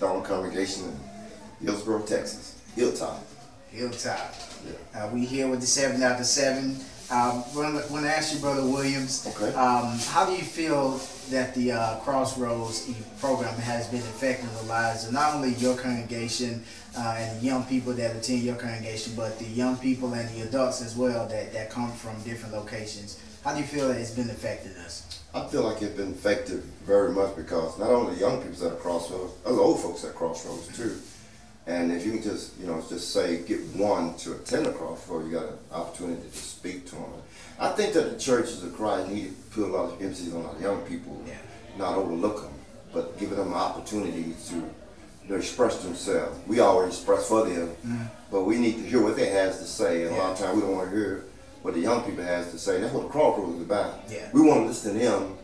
Donald 0.00 0.24
Congregation 0.24 0.86
in 1.60 1.66
Hillsboro, 1.66 2.02
Texas. 2.02 2.60
Hilltop. 2.74 3.24
Hilltop. 3.70 4.34
Yeah. 4.66 5.04
Uh, 5.04 5.10
we 5.14 5.26
here 5.26 5.46
with 5.46 5.60
the 5.60 5.66
seven 5.66 6.02
out 6.02 6.18
of 6.18 6.26
seven. 6.26 6.76
Um, 7.10 7.42
want 7.54 8.04
to 8.04 8.08
ask 8.08 8.32
you, 8.32 8.38
brother 8.38 8.64
Williams. 8.64 9.26
Okay. 9.26 9.52
Um, 9.54 9.98
how 10.10 10.24
do 10.24 10.32
you 10.32 10.42
feel 10.42 11.00
that 11.30 11.54
the 11.56 11.72
uh, 11.72 11.96
Crossroads 12.00 12.88
program 13.18 13.52
has 13.54 13.88
been 13.88 14.00
affecting 14.00 14.48
the 14.58 14.62
lives 14.62 15.06
of 15.08 15.12
not 15.12 15.34
only 15.34 15.54
your 15.54 15.76
congregation 15.76 16.62
uh, 16.96 17.16
and 17.18 17.40
the 17.40 17.44
young 17.44 17.64
people 17.64 17.92
that 17.94 18.14
attend 18.14 18.42
your 18.42 18.54
congregation, 18.54 19.14
but 19.16 19.38
the 19.40 19.46
young 19.46 19.76
people 19.78 20.12
and 20.14 20.28
the 20.30 20.42
adults 20.42 20.82
as 20.82 20.96
well 20.96 21.26
that, 21.26 21.52
that 21.52 21.68
come 21.68 21.90
from 21.92 22.20
different 22.22 22.54
locations? 22.54 23.20
How 23.42 23.54
do 23.54 23.60
you 23.60 23.66
feel 23.66 23.88
that 23.88 23.96
it's 23.96 24.12
been 24.12 24.30
affecting 24.30 24.72
us? 24.72 25.20
I 25.34 25.46
feel 25.48 25.62
like 25.62 25.82
it's 25.82 25.96
been 25.96 26.12
affected 26.12 26.62
very 26.84 27.10
much 27.10 27.34
because 27.34 27.76
not 27.78 27.90
only 27.90 28.14
the 28.14 28.20
young 28.20 28.40
people 28.42 28.68
at 28.68 28.78
Crossroads, 28.78 29.32
there's 29.44 29.58
old 29.58 29.80
folks 29.80 30.04
at 30.04 30.14
Crossroads 30.14 30.76
too. 30.76 30.96
And 31.66 31.92
if 31.92 32.04
you 32.04 32.12
can 32.12 32.22
just, 32.22 32.58
you 32.58 32.66
know, 32.66 32.82
just 32.88 33.12
say 33.12 33.42
get 33.44 33.60
one 33.76 34.14
to 34.18 34.32
attend 34.32 34.66
a 34.66 34.72
crossroad, 34.72 35.26
you 35.26 35.32
got 35.32 35.44
an 35.48 35.58
opportunity 35.72 36.28
to 36.28 36.36
speak 36.36 36.86
to 36.86 36.94
them. 36.96 37.04
I 37.58 37.68
think 37.70 37.92
that 37.94 38.10
the 38.12 38.18
churches 38.18 38.64
of 38.64 38.74
Christ 38.74 39.08
need 39.10 39.26
to 39.28 39.32
put 39.54 39.64
a 39.68 39.72
lot 39.72 39.92
of 39.92 40.02
emphasis 40.02 40.32
on 40.34 40.46
our 40.46 40.60
young 40.60 40.80
people, 40.82 41.22
Yeah. 41.26 41.34
not 41.78 41.96
overlook 41.96 42.42
them, 42.42 42.52
but 42.92 43.18
giving 43.18 43.36
them 43.36 43.48
an 43.48 43.54
opportunity 43.54 44.34
to, 44.48 44.54
you 44.56 44.64
know, 45.28 45.36
express 45.36 45.76
themselves. 45.82 46.38
We 46.46 46.60
always 46.60 46.94
express 46.94 47.28
for 47.28 47.44
them, 47.46 47.76
but 48.30 48.44
we 48.44 48.58
need 48.58 48.76
to 48.76 48.82
hear 48.82 49.02
what 49.02 49.16
they 49.16 49.26
has 49.28 49.58
to 49.58 49.66
say. 49.66 50.04
And 50.04 50.14
a 50.16 50.18
lot 50.18 50.32
of 50.32 50.38
times 50.38 50.54
we 50.56 50.62
don't 50.62 50.74
want 50.76 50.90
to 50.90 50.96
hear 50.96 51.24
what 51.62 51.74
the 51.74 51.80
young 51.80 52.02
people 52.02 52.24
has 52.24 52.50
to 52.52 52.58
say. 52.58 52.80
That's 52.80 52.92
what 52.94 53.02
the 53.04 53.08
crossroads 53.10 53.56
is 53.56 53.62
about. 53.62 54.00
Yeah. 54.10 54.28
We 54.32 54.40
want 54.40 54.62
to 54.62 54.66
listen 54.68 54.94
to 54.94 54.98
them 54.98 55.36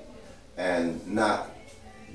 and 0.56 1.06
not 1.06 1.50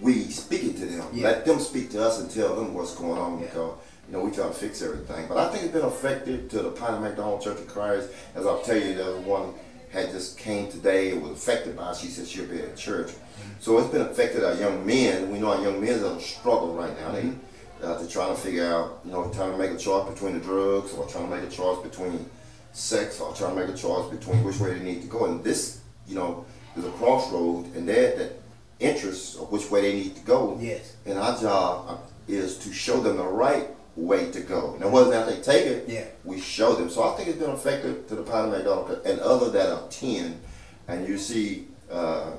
we 0.02 0.24
speaking 0.32 0.74
to 0.74 0.86
them. 0.88 1.06
Yeah. 1.14 1.24
Let 1.26 1.46
them 1.46 1.60
speak 1.60 1.92
to 1.92 2.04
us 2.04 2.20
and 2.20 2.30
tell 2.32 2.56
them 2.56 2.74
what's 2.74 2.96
going 2.96 3.20
on 3.22 3.40
Yeah. 3.40 3.46
because 3.46 3.74
you 4.12 4.18
know 4.18 4.26
we 4.26 4.32
try 4.32 4.46
to 4.46 4.54
fix 4.54 4.82
everything. 4.82 5.26
But 5.30 5.38
I 5.38 5.50
think 5.50 5.64
it's 5.64 5.74
been 5.74 5.86
effective 5.86 6.50
to 6.50 6.64
the 6.64 6.72
Pine 6.72 7.02
McDonald 7.02 7.42
Church 7.42 7.60
of 7.60 7.68
Christ. 7.68 8.10
As 8.36 8.46
I'll 8.46 8.62
tell 8.62 8.76
you, 8.76 8.94
the 8.94 9.06
other 9.06 9.22
one 9.22 9.54
had 9.90 10.12
just 10.12 10.38
came 10.38 10.70
today. 10.70 11.10
It 11.10 11.22
was 11.22 11.32
affected 11.32 11.78
by. 11.78 11.92
it. 11.92 11.98
She 11.98 12.08
said 12.08 12.28
she'll 12.28 12.46
be 12.46 12.60
at 12.60 12.76
church. 12.76 13.08
Mm-hmm. 13.08 13.50
So 13.62 13.78
it's 13.80 13.88
been 13.88 14.02
affected 14.02 14.44
our 14.44 14.56
young 14.56 14.86
men. 14.86 15.32
We 15.32 15.40
know 15.40 15.54
our 15.54 15.64
young 15.64 15.80
men 15.80 16.04
are 16.04 16.14
in 16.14 16.20
struggle 16.20 16.74
right 16.74 16.94
now. 17.00 17.12
Mm-hmm. 17.12 17.30
They 17.30 17.88
uh, 17.88 17.98
they're 17.98 18.08
trying 18.08 18.36
to 18.36 18.40
figure 18.40 18.66
out, 18.66 19.00
you 19.04 19.12
know, 19.12 19.32
trying 19.34 19.52
to 19.54 19.58
make 19.58 19.72
a 19.72 19.78
choice 19.78 20.08
between 20.08 20.34
the 20.34 20.40
drugs 20.40 20.94
or 20.94 21.08
trying 21.08 21.30
to 21.30 21.36
make 21.36 21.44
a 21.48 21.52
choice 21.52 21.82
between 21.82 22.30
sex 22.74 23.20
or 23.20 23.34
trying 23.34 23.56
to 23.56 23.66
make 23.66 23.74
a 23.74 23.78
choice 23.78 24.08
between 24.10 24.44
which 24.44 24.60
way 24.60 24.78
they 24.78 24.84
need 24.84 25.02
to 25.02 25.08
go. 25.08 25.26
And 25.26 25.44
this, 25.44 25.82
you 26.08 26.16
know, 26.16 26.46
is 26.76 26.86
a 26.86 26.92
crossroad, 26.92 27.74
and 27.76 27.88
they're 27.88 28.10
at 28.10 28.18
that 28.18 28.42
interest 28.80 29.40
of 29.40 29.52
which 29.52 29.72
way 29.72 29.82
they 29.82 29.94
need 29.94 30.16
to 30.16 30.22
go. 30.22 30.58
Yes. 30.62 30.96
And 31.06 31.18
our 31.18 31.40
job 31.40 32.02
is 32.28 32.58
to 32.60 32.72
show 32.72 33.00
them 33.02 33.18
the 33.18 33.24
right 33.24 33.68
way 33.96 34.32
to 34.32 34.40
go. 34.42 34.78
Now, 34.80 34.90
whether 34.90 35.10
or 35.12 35.14
not 35.14 35.28
they 35.28 35.42
take 35.42 35.66
it, 35.66 35.90
Yeah. 35.90 36.06
we 36.24 36.40
show 36.40 36.74
them. 36.74 36.90
So 36.90 37.04
I 37.04 37.16
think 37.16 37.30
it's 37.30 37.40
been 37.40 37.50
effective 37.52 38.08
to 38.08 38.16
the 38.16 38.24
Pine 38.24 38.50
McDonald 38.52 39.02
and 39.06 39.20
other 39.20 39.50
that 39.50 39.70
are 39.70 39.88
10. 39.90 40.40
And 40.88 41.08
you 41.08 41.18
see, 41.18 41.68
uh, 41.92 42.32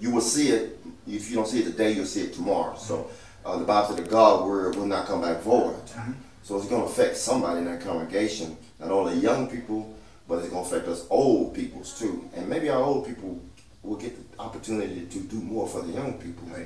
you 0.00 0.10
will 0.10 0.20
see 0.20 0.48
it, 0.50 0.78
if 1.06 1.30
you 1.30 1.36
don't 1.36 1.48
see 1.48 1.60
it 1.60 1.64
today, 1.64 1.92
you'll 1.92 2.06
see 2.06 2.22
it 2.22 2.34
tomorrow. 2.34 2.76
So 2.76 3.10
uh, 3.44 3.58
the 3.58 3.64
Bible 3.64 3.94
said 3.96 4.04
the 4.04 4.10
God 4.10 4.46
word 4.46 4.76
will 4.76 4.86
not 4.86 5.06
come 5.06 5.22
back 5.22 5.40
void. 5.40 5.74
Mm-hmm. 5.86 6.12
So 6.42 6.56
it's 6.56 6.66
going 6.66 6.82
to 6.82 6.88
affect 6.88 7.16
somebody 7.16 7.60
in 7.60 7.64
that 7.66 7.80
congregation, 7.80 8.56
not 8.78 8.90
only 8.90 9.14
young 9.14 9.48
people, 9.48 9.94
but 10.28 10.38
it's 10.38 10.48
going 10.48 10.64
to 10.64 10.70
affect 10.70 10.88
us 10.88 11.06
old 11.10 11.54
peoples 11.54 11.98
too. 11.98 12.28
And 12.34 12.48
maybe 12.48 12.68
our 12.70 12.82
old 12.82 13.06
people 13.06 13.40
will 13.82 13.96
get 13.96 14.16
the 14.16 14.42
opportunity 14.42 15.06
to 15.06 15.18
do 15.20 15.40
more 15.40 15.66
for 15.66 15.82
the 15.82 15.92
young 15.92 16.14
people 16.14 16.48
yeah. 16.50 16.64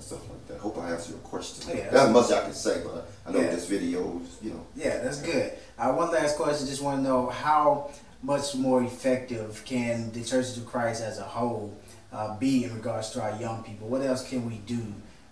And 0.00 0.06
stuff 0.06 0.30
like 0.30 0.48
that. 0.48 0.58
Hope 0.58 0.78
I 0.78 0.92
answered 0.92 1.10
your 1.10 1.18
question. 1.20 1.76
Yeah. 1.76 1.90
That's 1.90 2.10
much 2.10 2.30
I 2.32 2.40
can 2.44 2.54
say, 2.54 2.82
but 2.82 3.10
I 3.26 3.32
know 3.32 3.40
Yeah. 3.40 3.50
this 3.50 3.66
video, 3.66 4.20
is, 4.24 4.38
you 4.42 4.50
know. 4.50 4.66
Yeah, 4.74 4.98
that's 5.02 5.20
good. 5.20 5.52
Uh, 5.78 5.92
one 5.92 6.10
last 6.10 6.36
question. 6.36 6.66
Just 6.66 6.82
want 6.82 6.98
to 6.98 7.02
know 7.02 7.26
how 7.28 7.90
much 8.22 8.54
more 8.54 8.82
effective 8.82 9.62
can 9.66 10.10
the 10.12 10.24
Churches 10.24 10.56
of 10.56 10.64
Christ 10.66 11.02
as 11.02 11.18
a 11.18 11.22
whole 11.24 11.76
uh, 12.12 12.36
be 12.38 12.64
in 12.64 12.74
regards 12.74 13.10
to 13.10 13.22
our 13.22 13.38
young 13.40 13.62
people? 13.62 13.88
What 13.88 14.00
else 14.02 14.26
can 14.26 14.48
we 14.48 14.56
do 14.66 14.82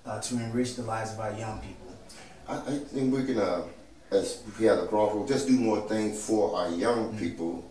uh, 0.05 0.21
to 0.21 0.35
enrich 0.37 0.77
the 0.77 0.83
lives 0.83 1.13
of 1.15 1.21
our 1.21 1.33
young 1.33 1.61
people? 1.61 1.89
I, 2.47 2.57
I 2.57 2.79
think 2.79 3.15
we 3.15 3.25
can, 3.25 3.39
uh, 3.39 3.63
as 4.11 4.43
we 4.59 4.67
have 4.67 4.79
a 4.81 4.87
crossroad, 4.87 5.29
just 5.29 5.49
do 5.49 5.55
more 5.59 5.81
things 5.89 6.23
for 6.27 6.55
our 6.59 6.71
young 6.71 7.17
people 7.19 7.65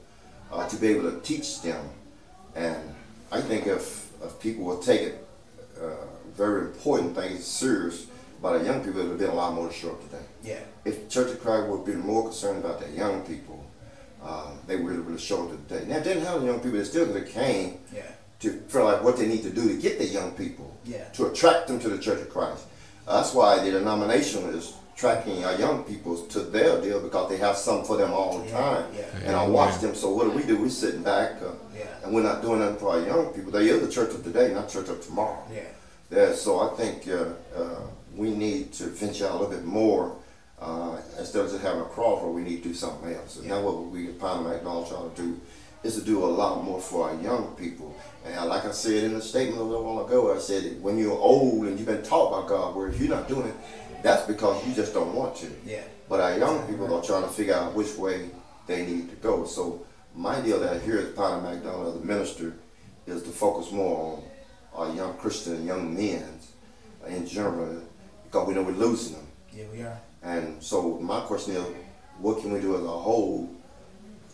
uh, 0.51 0.67
to 0.67 0.75
be 0.77 0.87
able 0.87 1.11
to 1.11 1.19
teach 1.19 1.61
them. 1.61 1.83
And 2.55 2.95
I 3.31 3.41
think 3.41 3.67
if, 3.67 4.11
if 4.23 4.39
people 4.39 4.65
will 4.65 4.79
take 4.79 5.01
it 5.01 5.27
uh, 5.79 5.89
very 6.37 6.61
important 6.61 7.15
things 7.15 7.43
serious 7.45 8.07
about 8.39 8.55
our 8.57 8.63
young 8.63 8.83
people, 8.83 8.99
it 9.01 9.03
would 9.03 9.09
have 9.11 9.19
been 9.19 9.29
a 9.31 9.33
lot 9.33 9.53
more 9.53 9.67
to 9.67 9.73
show 9.73 9.89
up 9.89 10.01
today. 10.03 10.23
Yeah, 10.43 10.59
If 10.85 11.09
Church 11.09 11.31
of 11.31 11.41
Christ 11.41 11.67
would 11.67 11.77
have 11.77 11.85
been 11.85 11.99
more 12.05 12.23
concerned 12.23 12.63
about 12.63 12.79
their 12.79 12.91
young 12.91 13.21
people, 13.23 13.65
uh, 14.23 14.51
they 14.67 14.75
really 14.75 14.99
would 14.99 15.13
have 15.13 15.21
showed 15.21 15.51
up 15.51 15.67
today. 15.67 15.85
Now, 15.87 15.97
if 15.97 16.03
they 16.03 16.13
didn't 16.13 16.27
have 16.27 16.41
the 16.41 16.47
young 16.47 16.59
people, 16.59 16.77
they 16.77 16.83
still 16.83 17.07
could 17.07 17.15
have 17.15 17.29
came 17.29 17.79
yeah, 17.93 18.03
to 18.41 18.51
feel 18.67 18.85
like 18.85 19.03
what 19.03 19.17
they 19.17 19.25
need 19.27 19.41
to 19.43 19.49
do 19.49 19.67
to 19.67 19.81
get 19.81 19.97
the 19.97 20.05
young 20.05 20.31
people 20.31 20.77
Yeah. 20.85 21.05
to 21.13 21.25
attract 21.27 21.67
them 21.67 21.79
to 21.79 21.89
the 21.89 21.97
Church 21.97 22.21
of 22.21 22.29
Christ. 22.29 22.65
Uh, 23.07 23.17
that's 23.21 23.33
why 23.33 23.57
the 23.63 23.71
denomination 23.71 24.43
is 24.53 24.73
tracking 24.95 25.43
our 25.45 25.55
young 25.55 25.83
people 25.83 26.17
to 26.27 26.39
their 26.41 26.79
deal 26.81 26.99
because 26.99 27.29
they 27.29 27.37
have 27.37 27.55
something 27.55 27.85
for 27.85 27.97
them 27.97 28.11
all 28.11 28.39
the 28.39 28.45
Yeah, 28.49 28.59
time. 28.59 28.85
yeah. 28.95 29.03
And 29.27 29.35
I 29.35 29.47
watch 29.47 29.79
them. 29.79 29.93
So 29.95 30.09
what 30.11 30.23
do 30.25 30.31
we 30.31 30.43
do? 30.43 30.57
We're 30.57 30.69
sitting 30.69 31.03
back 31.03 31.33
uh, 31.41 31.51
Yeah. 31.75 31.85
and 32.03 32.13
we're 32.13 32.23
not 32.23 32.41
doing 32.41 32.59
nothing 32.59 32.77
for 32.77 32.89
our 32.95 33.01
young 33.01 33.27
people. 33.33 33.51
They 33.51 33.69
are 33.69 33.77
the 33.79 33.91
church 33.91 34.11
of 34.13 34.23
today, 34.23 34.53
not 34.53 34.69
church 34.69 34.89
of 34.89 35.05
tomorrow. 35.05 35.43
Yeah, 36.09 36.17
Yeah, 36.17 36.33
so 36.33 36.59
I 36.59 36.75
think 36.75 37.07
uh, 37.07 37.25
uh, 37.55 37.81
we 38.15 38.31
need 38.31 38.73
to 38.73 38.85
venture 38.85 39.25
out 39.25 39.31
a 39.31 39.37
little 39.39 39.55
bit 39.55 39.65
more. 39.65 40.15
Uh, 40.59 40.97
instead 41.19 41.45
of 41.45 41.51
just 41.51 41.61
having 41.61 41.81
a 41.81 41.85
crossroad, 41.85 42.33
we 42.33 42.41
need 42.41 42.63
to 42.63 42.69
do 42.69 42.73
something 42.73 43.13
else. 43.13 43.37
And 43.37 43.47
now 43.47 43.61
what 43.61 43.85
we 43.85 44.07
at 44.07 44.19
Pine 44.19 44.43
McDonald 44.43 44.89
trying 44.89 45.11
to 45.11 45.21
do 45.21 45.39
is 45.83 45.95
to 45.95 46.01
do 46.01 46.25
a 46.25 46.25
lot 46.25 46.63
more 46.63 46.81
for 46.81 47.09
our 47.09 47.15
young 47.21 47.55
people. 47.55 47.95
And 48.25 48.49
like 48.49 48.65
I 48.65 48.71
said 48.71 49.03
in 49.03 49.13
the 49.13 49.21
statement 49.21 49.59
a 49.59 49.63
little 49.63 49.85
while 49.85 50.05
ago, 50.05 50.35
I 50.35 50.39
said 50.39 50.81
when 50.81 50.97
you're 50.97 51.17
old 51.17 51.67
and 51.67 51.77
you've 51.77 51.87
been 51.87 52.01
taught 52.01 52.31
by 52.41 52.49
God, 52.49 52.75
where 52.75 52.87
if 52.87 52.99
you're 52.99 53.09
not 53.15 53.27
doing 53.27 53.47
it, 53.47 53.55
that's 54.01 54.25
because 54.25 54.65
you 54.67 54.73
just 54.73 54.93
don't 54.93 55.13
want 55.13 55.35
to. 55.37 55.47
yeah, 55.65 55.81
But 56.09 56.19
our 56.21 56.37
young 56.37 56.65
people 56.67 56.91
are 56.93 57.03
trying 57.03 57.23
to 57.23 57.29
figure 57.29 57.53
out 57.53 57.75
which 57.75 57.95
way 57.95 58.29
they 58.65 58.85
need 58.85 59.09
to 59.11 59.15
go. 59.17 59.45
So 59.45 59.85
my 60.15 60.41
deal 60.41 60.59
that 60.59 60.81
here 60.81 60.97
at 60.99 61.15
Pine 61.15 61.43
McDonald 61.43 61.95
as 61.95 62.01
a 62.01 62.05
minister 62.05 62.53
is 63.05 63.21
to 63.23 63.29
focus 63.29 63.71
more 63.71 64.13
on 64.17 64.23
our 64.77 64.93
young 64.93 65.13
Christian 65.17 65.65
young 65.65 65.93
men 65.93 66.23
in 67.07 67.25
general 67.27 67.81
because 68.25 68.47
we 68.47 68.53
know 68.53 68.61
we're 68.61 68.71
losing 68.73 69.15
them. 69.15 69.27
yeah, 69.53 69.63
we 69.71 69.81
are. 69.81 69.99
And 70.23 70.61
so 70.61 70.99
my 70.99 71.21
question 71.21 71.55
is, 71.55 71.65
what 72.19 72.41
can 72.41 72.51
we 72.51 72.59
do 72.59 72.75
as 72.75 72.83
a 72.83 72.87
whole 72.87 73.49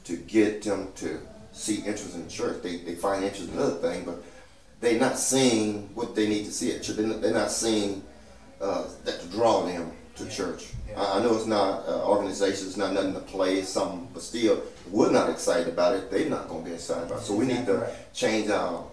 to 0.05 0.17
get 0.17 0.63
them 0.63 0.91
to 0.95 1.19
see 1.51 1.77
interest 1.77 2.15
in 2.15 2.27
church? 2.27 2.61
They, 2.63 2.77
they 2.77 2.95
find 2.95 3.23
interest 3.23 3.51
in 3.51 3.59
other 3.59 3.75
things, 3.75 4.05
but 4.05 4.23
they're 4.81 4.99
not 4.99 5.17
seeing 5.17 5.89
what 5.93 6.15
they 6.15 6.27
need 6.27 6.45
to 6.45 6.51
see 6.51 6.73
at 6.73 6.83
church. 6.83 6.97
They're 6.97 7.07
not, 7.07 7.21
they're 7.21 7.33
not 7.33 7.51
seeing 7.51 8.03
uh, 8.59 8.87
that 9.05 9.21
to 9.21 9.27
draw 9.27 9.63
them 9.65 9.91
to 10.15 10.29
church. 10.29 10.67
Yeah. 10.89 11.01
I, 11.01 11.19
I 11.19 11.23
know 11.23 11.35
it's 11.35 11.45
not 11.45 11.87
uh, 11.87 12.05
organization, 12.05 12.67
it's 12.67 12.77
not 12.77 12.93
nothing 12.93 13.13
to 13.13 13.19
play, 13.19 13.61
something, 13.63 14.07
but 14.13 14.23
still, 14.23 14.61
we're 14.89 15.11
not 15.11 15.29
excited 15.29 15.67
about 15.67 15.95
it. 15.95 16.11
They're 16.11 16.29
not 16.29 16.47
going 16.47 16.63
to 16.63 16.69
be 16.69 16.75
excited 16.75 17.05
about 17.05 17.19
it. 17.21 17.25
So 17.25 17.35
we 17.35 17.45
need 17.45 17.65
to 17.67 17.89
change 18.13 18.49
our 18.49 18.85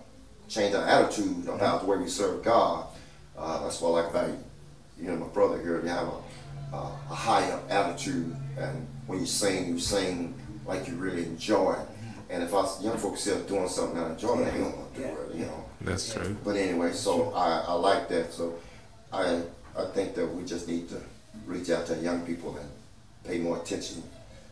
change 0.50 0.74
our 0.74 0.84
attitude 0.86 1.46
about 1.48 1.80
the 1.82 1.86
way 1.86 1.96
we 1.96 2.08
serve 2.08 2.42
God. 2.42 2.86
Uh, 3.38 3.62
that's 3.62 3.80
what 3.80 3.90
I 3.90 4.02
like 4.02 4.10
about 4.10 4.30
you 5.00 5.08
know 5.08 5.16
my 5.16 5.28
brother 5.28 5.58
here. 5.62 5.80
You 5.80 5.88
have 5.88 6.08
a, 6.08 6.76
a, 6.76 6.92
a 7.10 7.14
higher 7.14 7.58
attitude, 7.70 8.36
and 8.58 8.86
when 9.06 9.20
you 9.20 9.26
sing, 9.26 9.68
you 9.68 9.78
sing 9.78 10.34
like 10.66 10.88
you 10.88 10.96
really 10.96 11.22
enjoy 11.22 11.72
it. 11.74 11.86
And 12.28 12.42
if 12.42 12.52
us 12.54 12.82
young 12.82 12.96
folks 12.98 13.22
still 13.22 13.40
doing 13.44 13.68
something 13.68 13.96
not 13.96 14.10
enjoying, 14.12 14.44
they 14.44 14.50
don't 14.58 14.76
want 14.76 14.94
to 14.94 15.00
do 15.00 15.06
Yeah. 15.06 15.14
it, 15.14 15.34
you 15.34 15.46
know. 15.46 15.64
That's 15.80 16.12
true. 16.12 16.36
But 16.44 16.56
anyway, 16.56 16.92
so 16.92 17.32
I, 17.32 17.60
I 17.66 17.72
like 17.72 18.08
that. 18.08 18.32
So 18.32 18.54
I 19.12 19.42
I 19.76 19.84
think 19.94 20.14
that 20.16 20.26
we 20.26 20.44
just 20.44 20.68
need 20.68 20.88
to 20.90 21.00
reach 21.46 21.70
out 21.70 21.86
to 21.86 21.96
young 21.96 22.20
people 22.26 22.56
and 22.56 22.68
pay 23.24 23.38
more 23.38 23.56
attention 23.58 24.02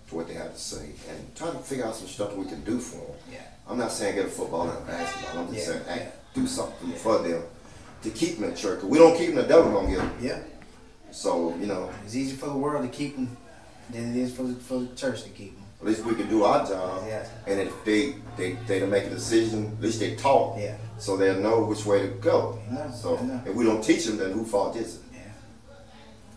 to 0.09 0.15
what 0.15 0.27
they 0.29 0.35
have 0.35 0.53
to 0.55 0.59
say 0.61 0.91
and 1.11 1.35
try 1.37 1.51
to 1.51 1.59
figure 1.59 1.85
out 1.87 1.95
some 1.95 2.09
stuff 2.09 2.35
we 2.35 2.47
can 2.47 2.63
do 2.65 2.79
for 2.79 2.97
them. 2.97 3.17
Yeah. 3.33 3.39
I'm 3.69 3.79
not 3.79 3.93
saying 3.93 4.17
get 4.17 4.27
a 4.27 4.29
football 4.29 4.69
and 4.69 4.79
a 4.79 4.87
basketball. 4.87 5.43
I'm 5.47 5.53
just 5.55 5.67
Yeah, 5.67 5.73
saying 5.75 5.85
act, 5.89 6.01
yeah. 6.01 6.41
do 6.43 6.47
something 6.47 6.93
for 6.93 7.19
them 7.19 7.43
to 8.03 8.11
keep 8.11 8.39
them 8.39 8.49
in 8.51 8.57
church. 8.57 8.83
we 8.83 8.99
don't 8.99 9.17
keep 9.17 9.29
them, 9.29 9.37
the 9.37 9.43
devil 9.43 9.71
gonna 9.73 9.89
get 9.91 9.99
them. 9.99 10.13
Yeah, 10.21 10.39
So 11.11 11.55
you 11.57 11.67
know, 11.67 11.91
it's 12.05 12.15
easier 12.15 12.37
for 12.39 12.47
the 12.47 12.57
world 12.57 12.91
to 12.91 12.97
keep 12.97 13.17
them 13.17 13.37
than 13.91 14.15
it 14.15 14.21
is 14.21 14.35
for 14.35 14.45
the, 14.45 14.55
for 14.55 14.81
the 14.81 14.95
church 14.97 15.23
to 15.25 15.29
keep 15.31 15.55
them. 15.57 15.65
at 15.81 15.87
least 15.87 16.05
we 16.05 16.15
can 16.15 16.29
do 16.29 16.45
our 16.45 16.67
job. 16.67 17.05
Yeah. 17.07 17.27
And 17.47 17.61
if 17.61 17.85
they 17.85 18.15
they 18.37 18.53
they 18.67 18.81
don't 18.81 18.91
make 18.91 19.05
a 19.05 19.11
decision, 19.11 19.67
at 19.77 19.83
least 19.83 20.01
they 20.01 20.15
talk. 20.17 20.57
Yeah. 20.59 20.77
So 20.99 21.17
they'll 21.17 21.41
know 21.41 21.65
which 21.65 21.85
way 21.85 22.01
to 22.03 22.09
go. 22.09 22.59
Know, 22.71 22.91
So 22.97 23.19
if 23.45 23.55
we 23.55 23.65
don't 23.65 23.83
teach 23.85 24.07
them, 24.07 24.17
then 24.17 24.33
who 24.33 24.45
fault 24.45 24.77
is 24.77 24.97
it? 24.97 25.01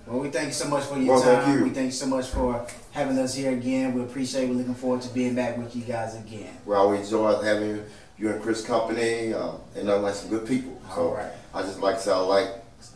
Yeah. 0.08 0.14
Well, 0.14 0.22
we 0.24 0.30
thank 0.30 0.48
you 0.48 0.54
so 0.54 0.68
much 0.68 0.84
for 0.86 0.98
your 0.98 1.14
Well, 1.16 1.22
thank 1.24 1.44
time. 1.46 1.58
you. 1.60 1.64
We 1.66 1.70
thank 1.72 1.86
you 1.88 1.92
so 1.92 2.06
much 2.08 2.28
for 2.28 2.66
having 2.92 3.18
us 3.20 3.34
here 3.36 3.52
again. 3.52 3.94
We 3.94 4.02
appreciate. 4.02 4.48
We're 4.50 4.56
looking 4.56 4.76
forward 4.76 5.02
to 5.04 5.10
being 5.14 5.36
back 5.36 5.58
with 5.58 5.76
you 5.76 5.84
guys 5.84 6.16
again. 6.16 6.56
Well, 6.66 6.90
we 6.90 6.96
always 6.98 7.12
enjoy 7.12 7.42
having 7.42 7.70
you, 7.70 7.86
you 8.18 8.30
and 8.32 8.42
Chris 8.42 8.66
company, 8.66 9.34
uh, 9.34 9.52
and 9.76 9.90
I 9.90 9.94
like 9.96 10.14
some 10.16 10.30
good 10.30 10.48
people. 10.48 10.80
So 10.96 11.10
All 11.10 11.16
right. 11.16 11.32
I 11.54 11.62
just 11.64 11.80
like 11.80 11.96
to 11.98 12.02
say 12.02 12.12
I 12.12 12.18
like 12.18 12.48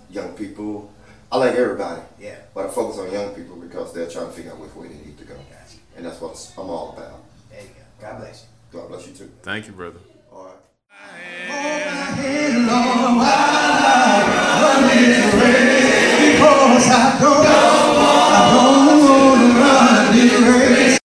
young 0.09 0.33
people. 0.35 0.91
I 1.31 1.37
like 1.37 1.55
everybody, 1.55 2.01
Yeah. 2.19 2.35
but 2.53 2.67
I 2.67 2.69
focus 2.69 2.99
on 2.99 3.11
young 3.11 3.33
people 3.33 3.55
because 3.57 3.91
they're 3.93 4.07
trying 4.09 4.27
to 4.27 4.31
figure 4.31 4.51
out 4.51 4.59
which 4.59 4.73
way 4.75 4.87
they 4.87 4.93
need 5.05 5.17
to 5.17 5.25
go, 5.25 5.33
Gotcha. 5.35 5.77
and 5.97 6.05
that's 6.05 6.21
what 6.21 6.35
I'm 6.57 6.69
all 6.69 6.93
about. 6.93 7.23
There 7.51 7.61
you 7.61 7.67
go. 7.67 8.07
God 8.07 8.19
bless 8.19 8.43
you. 8.71 8.79
God 8.79 8.87
bless 8.89 9.07
you 9.07 9.13
too. 9.13 9.31
Thank 9.41 9.67
you, 9.67 9.73
brother. 9.73 9.99
All 10.31 10.45
right. 10.45 10.55
Because 16.45 16.89
I 16.89 17.19
don't, 17.19 17.45
I 17.47 18.39
don't 18.53 19.09
wanna 19.09 19.59
run 19.59 20.15
this 20.15 20.33
race. 20.41 20.99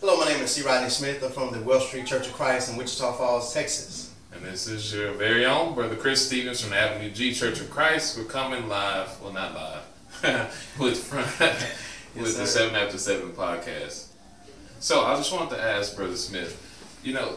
Hello, 0.00 0.16
my 0.18 0.26
name 0.26 0.42
is 0.42 0.50
C. 0.52 0.62
Rodney 0.62 0.88
Smith. 0.88 1.22
I'm 1.22 1.30
from 1.30 1.52
the 1.52 1.60
Wells 1.60 1.86
Street 1.88 2.06
Church 2.06 2.26
of 2.26 2.32
Christ 2.32 2.70
in 2.70 2.76
Wichita 2.78 3.12
Falls, 3.12 3.52
Texas. 3.52 4.14
And 4.32 4.42
this 4.42 4.66
is 4.68 4.92
your 4.94 5.12
very 5.12 5.44
own 5.44 5.74
brother 5.74 5.96
Chris 5.96 6.26
Stephens 6.26 6.62
from 6.62 6.70
the 6.70 6.78
Avenue 6.78 7.10
G 7.10 7.34
Church 7.34 7.60
of 7.60 7.68
Christ. 7.70 8.16
We're 8.16 8.24
coming 8.24 8.68
live, 8.68 9.20
well 9.20 9.34
not 9.34 9.54
live, 9.54 9.84
with 10.78 11.12
with 12.16 12.38
the. 12.38 12.46
Seven 12.46 12.74
After 12.76 12.96
Seven 12.96 13.32
podcast. 13.32 14.06
So 14.80 15.04
I 15.04 15.14
just 15.16 15.30
wanted 15.30 15.56
to 15.56 15.62
ask 15.62 15.94
Brother 15.94 16.16
Smith, 16.16 16.58
you 17.02 17.12
know, 17.12 17.36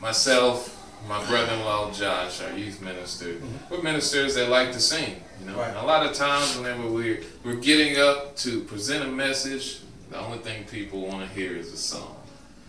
myself, 0.00 0.79
my 1.08 1.24
brother-in-law 1.26 1.92
Josh, 1.92 2.40
our 2.42 2.56
youth 2.56 2.80
minister, 2.80 3.36
we're 3.70 3.82
ministers 3.82 4.34
that 4.36 4.48
like 4.48 4.72
to 4.72 4.80
sing. 4.80 5.22
You 5.40 5.46
know, 5.50 5.58
Right. 5.58 5.68
and 5.68 5.78
a 5.78 5.82
lot 5.82 6.04
of 6.06 6.12
times 6.14 6.56
whenever 6.56 6.86
we're 6.86 7.22
we're 7.44 7.56
getting 7.56 7.98
up 7.98 8.36
to 8.38 8.62
present 8.64 9.04
a 9.04 9.08
message, 9.08 9.80
the 10.10 10.18
only 10.18 10.38
thing 10.38 10.64
people 10.64 11.06
want 11.06 11.26
to 11.26 11.34
hear 11.34 11.56
is 11.56 11.72
a 11.72 11.76
song. 11.76 12.16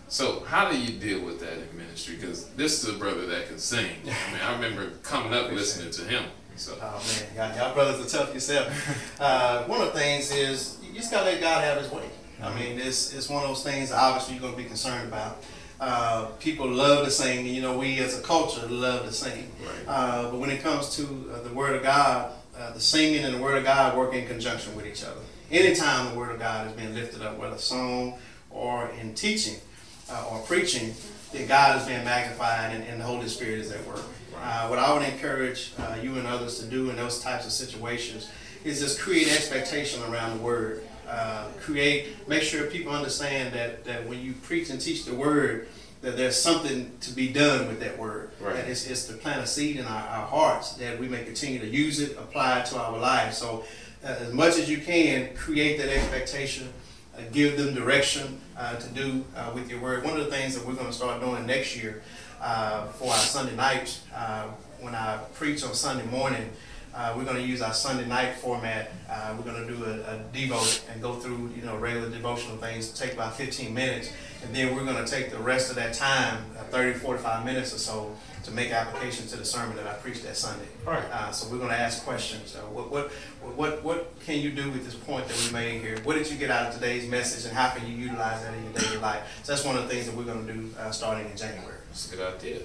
So 0.07 0.43
how 0.47 0.69
do 0.69 0.77
you 0.77 0.99
deal 0.99 1.21
with 1.21 1.39
that 1.41 1.53
in 1.53 1.77
ministry? 1.77 2.15
Because 2.15 2.47
this 2.49 2.83
is 2.83 2.89
a 2.93 2.97
brother 2.97 3.25
that 3.27 3.47
can 3.47 3.57
sing. 3.59 3.91
I 4.03 4.31
mean, 4.31 4.41
I 4.45 4.53
remember 4.53 4.89
coming 5.03 5.33
up 5.33 5.51
listening 5.51 5.91
to 5.91 6.01
him. 6.03 6.23
So 6.55 6.77
Oh 6.81 7.01
man, 7.35 7.51
y'all, 7.51 7.57
y'all 7.57 7.73
brothers 7.73 8.05
are 8.05 8.17
tough 8.19 8.33
yourself. 8.33 8.67
Uh, 9.19 9.63
one 9.65 9.79
of 9.81 9.93
the 9.93 9.99
things 9.99 10.31
is 10.31 10.77
you 10.83 10.93
just 10.93 11.11
gotta 11.11 11.25
let 11.25 11.39
God 11.41 11.63
have 11.63 11.77
His 11.81 11.91
way. 11.91 12.09
I 12.41 12.53
mean, 12.55 12.79
it's 12.79 13.13
it's 13.13 13.29
one 13.29 13.43
of 13.43 13.49
those 13.49 13.63
things. 13.63 13.91
Obviously, 13.91 14.33
you're 14.35 14.41
gonna 14.41 14.57
be 14.57 14.63
concerned 14.65 15.07
about. 15.07 15.43
Uh, 15.81 16.25
people 16.39 16.69
love 16.69 17.03
to 17.03 17.09
sing, 17.09 17.47
you 17.47 17.59
know 17.59 17.75
we 17.75 17.97
as 17.97 18.15
a 18.17 18.21
culture 18.21 18.67
love 18.67 19.03
to 19.03 19.11
sing. 19.11 19.51
Right. 19.65 19.87
Uh, 19.87 20.29
but 20.29 20.39
when 20.39 20.51
it 20.51 20.61
comes 20.61 20.95
to 20.95 21.03
uh, 21.33 21.41
the 21.41 21.51
Word 21.55 21.75
of 21.75 21.81
God, 21.81 22.31
uh, 22.55 22.71
the 22.71 22.79
singing 22.79 23.25
and 23.25 23.33
the 23.33 23.41
Word 23.41 23.57
of 23.57 23.63
God 23.63 23.97
work 23.97 24.13
in 24.13 24.27
conjunction 24.27 24.75
with 24.75 24.85
each 24.85 25.03
other. 25.03 25.21
Anytime 25.49 26.11
the 26.11 26.19
Word 26.19 26.31
of 26.33 26.39
God 26.39 26.67
is 26.67 26.73
being 26.73 26.93
lifted 26.93 27.23
up, 27.23 27.39
whether 27.39 27.57
song 27.57 28.19
or 28.51 28.91
in 29.01 29.15
teaching 29.15 29.55
uh, 30.11 30.27
or 30.31 30.39
preaching, 30.41 30.93
that 31.33 31.47
God 31.47 31.81
is 31.81 31.87
being 31.87 32.03
magnified 32.03 32.75
and, 32.75 32.83
and 32.83 33.01
the 33.01 33.05
Holy 33.05 33.27
Spirit 33.27 33.57
is 33.57 33.71
at 33.71 33.83
work. 33.87 34.03
Uh, 34.35 34.67
what 34.67 34.77
I 34.77 34.93
would 34.93 35.03
encourage 35.03 35.73
uh, 35.79 35.97
you 36.01 36.15
and 36.17 36.27
others 36.27 36.59
to 36.59 36.65
do 36.65 36.91
in 36.91 36.95
those 36.95 37.21
types 37.21 37.47
of 37.47 37.51
situations 37.51 38.29
is 38.63 38.79
just 38.79 38.99
create 38.99 39.27
expectation 39.27 40.03
around 40.03 40.37
the 40.37 40.43
Word. 40.43 40.83
Uh, 41.11 41.47
create, 41.59 42.25
make 42.29 42.41
sure 42.41 42.67
people 42.67 42.93
understand 42.93 43.53
that, 43.53 43.83
that 43.83 44.07
when 44.07 44.21
you 44.21 44.31
preach 44.31 44.69
and 44.69 44.79
teach 44.79 45.03
the 45.03 45.13
Word, 45.13 45.67
that 46.01 46.17
there's 46.17 46.35
something 46.35 46.91
to 47.01 47.11
be 47.11 47.27
done 47.27 47.67
with 47.67 47.79
that 47.81 47.97
word. 47.97 48.31
Right. 48.39 48.55
That 48.55 48.67
it's, 48.67 48.87
it's 48.87 49.05
to 49.07 49.13
plant 49.13 49.41
a 49.41 49.47
seed 49.47 49.77
in 49.77 49.85
our, 49.85 50.07
our 50.07 50.25
hearts 50.25 50.73
that 50.75 50.99
we 50.99 51.07
may 51.07 51.23
continue 51.23 51.59
to 51.59 51.67
use 51.67 51.99
it, 51.99 52.17
apply 52.17 52.61
it 52.61 52.65
to 52.67 52.79
our 52.79 52.97
lives. 52.97 53.37
So, 53.37 53.65
uh, 54.03 54.07
as 54.07 54.33
much 54.33 54.57
as 54.57 54.69
you 54.69 54.79
can, 54.79 55.35
create 55.35 55.77
that 55.77 55.89
expectation, 55.89 56.73
uh, 57.15 57.21
give 57.31 57.55
them 57.55 57.75
direction 57.75 58.41
uh, 58.57 58.77
to 58.77 58.89
do 58.89 59.23
uh, 59.35 59.51
with 59.53 59.69
your 59.69 59.79
word. 59.79 60.03
One 60.03 60.17
of 60.17 60.25
the 60.25 60.31
things 60.31 60.55
that 60.55 60.65
we're 60.65 60.73
going 60.73 60.87
to 60.87 60.93
start 60.93 61.21
doing 61.21 61.45
next 61.45 61.75
year 61.75 62.01
uh, 62.41 62.87
for 62.87 63.11
our 63.11 63.19
Sunday 63.19 63.55
nights, 63.55 64.01
uh, 64.15 64.47
when 64.79 64.95
I 64.95 65.19
preach 65.35 65.63
on 65.63 65.75
Sunday 65.75 66.05
morning, 66.07 66.49
uh, 66.93 67.13
we're 67.15 67.23
going 67.23 67.37
to 67.37 67.43
use 67.43 67.61
our 67.61 67.73
Sunday 67.73 68.05
night 68.05 68.35
format. 68.35 68.91
Uh, 69.09 69.33
we're 69.37 69.49
going 69.49 69.65
to 69.65 69.73
do 69.73 69.83
a, 69.85 69.99
a 70.01 70.19
devo 70.33 70.91
and 70.91 71.01
go 71.01 71.13
through, 71.13 71.51
you 71.55 71.61
know, 71.61 71.77
regular 71.77 72.09
devotional 72.09 72.57
things. 72.57 72.91
Take 72.91 73.13
about 73.13 73.35
15 73.35 73.73
minutes, 73.73 74.11
and 74.43 74.53
then 74.53 74.75
we're 74.75 74.83
going 74.83 75.03
to 75.03 75.09
take 75.09 75.31
the 75.31 75.37
rest 75.37 75.69
of 75.69 75.75
that 75.77 75.93
time, 75.93 76.43
uh, 76.57 76.63
30, 76.63 76.99
45 76.99 77.45
minutes 77.45 77.73
or 77.73 77.77
so, 77.77 78.15
to 78.43 78.51
make 78.51 78.71
application 78.71 79.27
to 79.27 79.37
the 79.37 79.45
sermon 79.45 79.77
that 79.77 79.87
I 79.87 79.93
preached 79.93 80.23
that 80.23 80.35
Sunday. 80.35 80.65
Right. 80.85 81.03
Uh, 81.11 81.31
so 81.31 81.49
we're 81.49 81.59
going 81.59 81.69
to 81.69 81.79
ask 81.79 82.03
questions. 82.03 82.55
Uh, 82.55 82.61
what, 82.67 82.91
what, 82.91 83.11
what, 83.55 83.83
what 83.83 84.19
can 84.25 84.39
you 84.39 84.51
do 84.51 84.69
with 84.71 84.83
this 84.83 84.95
point 84.95 85.27
that 85.27 85.45
we 85.45 85.53
made 85.53 85.81
here? 85.81 85.97
What 86.03 86.15
did 86.15 86.29
you 86.29 86.37
get 86.37 86.51
out 86.51 86.67
of 86.67 86.73
today's 86.73 87.07
message, 87.09 87.45
and 87.45 87.55
how 87.55 87.69
can 87.69 87.87
you 87.87 87.95
utilize 87.95 88.41
that 88.43 88.53
in 88.53 88.63
your 88.63 88.73
daily 88.73 88.97
life? 88.97 89.21
So 89.43 89.53
that's 89.53 89.65
one 89.65 89.77
of 89.77 89.83
the 89.83 89.89
things 89.89 90.07
that 90.07 90.15
we're 90.15 90.25
going 90.25 90.45
to 90.45 90.53
do 90.53 90.69
uh, 90.77 90.91
starting 90.91 91.29
in 91.29 91.37
January. 91.37 91.77
That's 91.89 92.11
a 92.11 92.17
good 92.17 92.35
idea. 92.35 92.59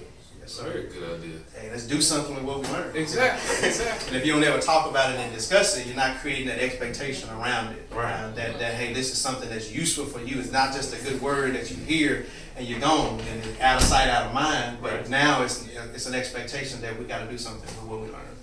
Yes, 0.47 0.59
It's 0.59 0.65
a 0.65 0.71
very 0.71 0.83
good 0.87 1.19
idea. 1.19 1.39
Hey, 1.59 1.69
let's 1.69 1.85
do 1.85 1.99
something 2.01 2.33
with 2.33 2.45
what 2.45 2.59
we 2.61 2.67
learned. 2.67 2.95
Exactly. 2.95 3.67
Exactly. 3.67 4.07
And 4.07 4.15
if 4.15 4.25
you 4.25 4.31
don't 4.31 4.43
ever 4.45 4.59
talk 4.61 4.89
about 4.89 5.11
it 5.13 5.19
and 5.19 5.33
discuss 5.33 5.77
it, 5.77 5.85
you're 5.85 5.95
not 5.95 6.17
creating 6.19 6.47
that 6.47 6.59
expectation 6.59 7.29
around 7.31 7.73
it. 7.73 7.85
Right. 7.93 8.13
Uh, 8.13 8.31
that, 8.31 8.57
that, 8.57 8.75
hey, 8.75 8.93
this 8.93 9.11
is 9.11 9.17
something 9.17 9.49
that's 9.49 9.69
useful 9.69 10.05
for 10.05 10.21
you. 10.21 10.39
It's 10.39 10.51
not 10.53 10.73
just 10.73 10.97
a 10.97 11.03
good 11.03 11.21
word 11.21 11.53
that 11.55 11.69
you 11.69 11.75
hear 11.75 12.27
and 12.55 12.65
you're 12.65 12.79
gone 12.79 13.19
and 13.19 13.43
it's 13.43 13.59
out 13.59 13.81
of 13.81 13.87
sight, 13.87 14.07
out 14.07 14.27
of 14.27 14.33
mind. 14.33 14.77
But 14.81 14.93
Right. 14.93 15.09
now 15.09 15.43
it's, 15.43 15.67
it's 15.67 16.05
an 16.05 16.15
expectation 16.15 16.79
that 16.79 16.97
we 16.97 17.03
got 17.03 17.25
to 17.25 17.29
do 17.29 17.37
something 17.37 17.67
with 17.67 17.83
what 17.83 17.99
we 17.99 18.07
learned. 18.07 18.37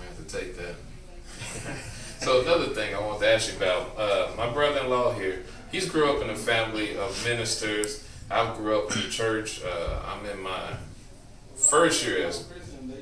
I 0.00 0.04
have 0.06 0.26
to 0.26 0.38
take 0.38 0.56
that. 0.56 0.76
so 2.20 2.40
another 2.40 2.68
thing 2.68 2.94
I 2.94 3.00
want 3.00 3.20
to 3.20 3.28
ask 3.30 3.50
you 3.50 3.58
about, 3.58 3.98
uh, 3.98 4.30
my 4.34 4.50
brother-in-law 4.50 5.12
here, 5.12 5.42
he's 5.70 5.86
grew 5.90 6.10
up 6.10 6.22
in 6.22 6.30
a 6.30 6.36
family 6.36 6.96
of 6.96 7.22
ministers. 7.22 8.02
I 8.30 8.54
grew 8.56 8.78
up 8.78 8.96
in 8.96 9.02
the 9.02 9.08
church. 9.10 9.60
Uh, 9.62 10.00
I'm 10.06 10.24
in 10.24 10.40
my 10.40 10.72
first 11.70 12.04
year 12.04 12.26
as 12.26 12.44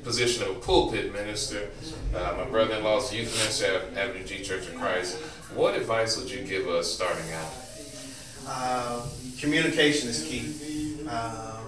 position 0.05 0.43
of 0.43 0.51
a 0.51 0.61
pulpit 0.61 1.13
minister. 1.13 1.71
Uh, 2.15 2.35
my 2.37 2.45
brother-in-law's 2.45 3.13
youth 3.15 3.35
minister 3.39 3.67
at 3.67 3.97
Avenue 3.97 4.25
G 4.25 4.43
Church 4.43 4.69
of 4.69 4.75
Christ. 4.77 5.17
What 5.55 5.75
advice 5.75 6.19
would 6.19 6.31
you 6.31 6.45
give 6.45 6.69
us 6.69 6.93
starting 6.93 7.33
out? 7.33 7.53
Uh, 8.47 9.07
communication 9.41 10.09
is 10.11 10.25
key. 10.25 11.07
Uh, 11.09 11.61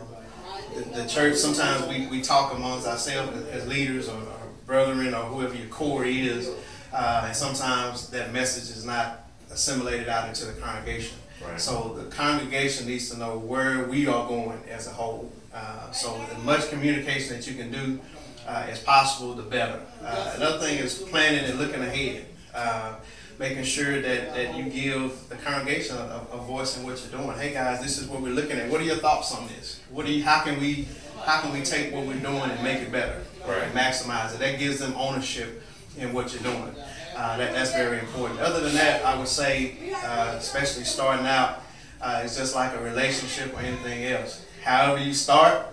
the, 0.75 1.02
the 1.02 1.09
church, 1.09 1.37
sometimes 1.37 1.87
we, 1.88 2.07
we 2.07 2.21
talk 2.21 2.54
amongst 2.54 2.87
ourselves 2.87 3.35
as, 3.49 3.66
leaders 3.66 4.09
or, 4.09 4.16
or 4.16 4.49
brethren 4.66 5.14
or 5.14 5.25
whoever 5.25 5.54
your 5.54 5.69
core 5.69 6.04
is, 6.04 6.50
uh, 6.92 7.25
and 7.26 7.35
sometimes 7.35 8.11
that 8.11 8.33
message 8.33 8.76
is 8.76 8.85
not 8.85 9.26
assimilated 9.50 10.09
out 10.09 10.28
into 10.28 10.45
the 10.45 10.52
congregation. 10.61 11.16
Right. 11.42 11.59
So 11.59 11.95
the 11.99 12.11
congregation 12.11 12.87
needs 12.87 13.11
to 13.11 13.19
know 13.19 13.38
where 13.38 13.85
we 13.85 14.07
are 14.07 14.28
going 14.28 14.61
as 14.71 14.87
a 14.87 14.90
whole. 14.90 15.33
Uh, 15.52 15.90
so 15.90 16.21
as 16.35 16.42
much 16.45 16.69
communication 16.71 17.37
that 17.37 17.47
you 17.47 17.54
can 17.54 17.71
do 17.73 17.99
uh, 18.47 18.66
as 18.69 18.80
possible, 18.80 19.35
the 19.35 19.42
better. 19.42 19.80
Uh, 20.02 20.35
another 20.37 20.59
thing 20.59 20.78
is 20.78 20.99
planning 20.99 21.45
and 21.45 21.59
looking 21.59 21.83
ahead. 21.83 22.26
Uh, 22.54 22.95
making 23.38 23.64
sure 23.64 24.02
that, 24.02 24.35
that 24.35 24.54
you 24.54 24.64
give 24.64 25.28
the 25.30 25.37
congregation 25.37 25.97
a, 25.97 26.26
a 26.33 26.37
voice 26.37 26.76
in 26.76 26.85
what 26.85 27.00
you're 27.00 27.21
doing. 27.21 27.37
Hey 27.38 27.54
guys, 27.54 27.80
this 27.80 27.99
is 27.99 28.07
what 28.07 28.21
we're 28.21 28.35
looking 28.35 28.59
at. 28.59 28.71
What 28.71 28.83
are 28.83 28.85
your 28.85 28.97
thoughts 28.97 29.35
on 29.35 29.49
this? 29.49 29.80
What 29.90 30.04
do 30.04 30.12
you? 30.12 30.23
How 30.23 30.42
can 30.42 30.61
we? 30.61 30.87
How 31.25 31.40
can 31.40 31.52
we 31.52 31.62
take 31.62 31.92
what 31.92 32.07
we're 32.07 32.21
doing 32.21 32.50
and 32.50 32.62
make 32.62 32.80
it 32.80 32.92
better? 32.92 33.23
Right. 33.49 33.73
Maximize 33.73 34.35
it. 34.35 34.40
That 34.40 34.59
gives 34.59 34.78
them 34.78 34.92
ownership 34.95 35.62
in 35.99 36.12
what 36.12 36.33
you're 36.33 36.42
doing. 36.42 36.75
Uh, 37.16 37.37
that, 37.38 37.52
that's 37.52 37.73
very 37.73 37.99
important. 37.99 38.40
Other 38.40 38.61
than 38.61 38.75
that, 38.75 39.04
I 39.04 39.19
would 39.19 39.28
say, 39.28 39.92
uh, 40.04 40.35
especially 40.37 40.85
starting 40.85 41.26
out, 41.26 41.62
uh, 42.00 42.23
it's 42.25 42.37
just 42.37 42.54
like 42.54 42.75
a 42.75 42.83
relationship 42.83 43.54
or 43.54 43.61
anything 43.61 44.04
else. 44.04 44.45
However 44.62 45.02
you 45.02 45.14
start, 45.14 45.66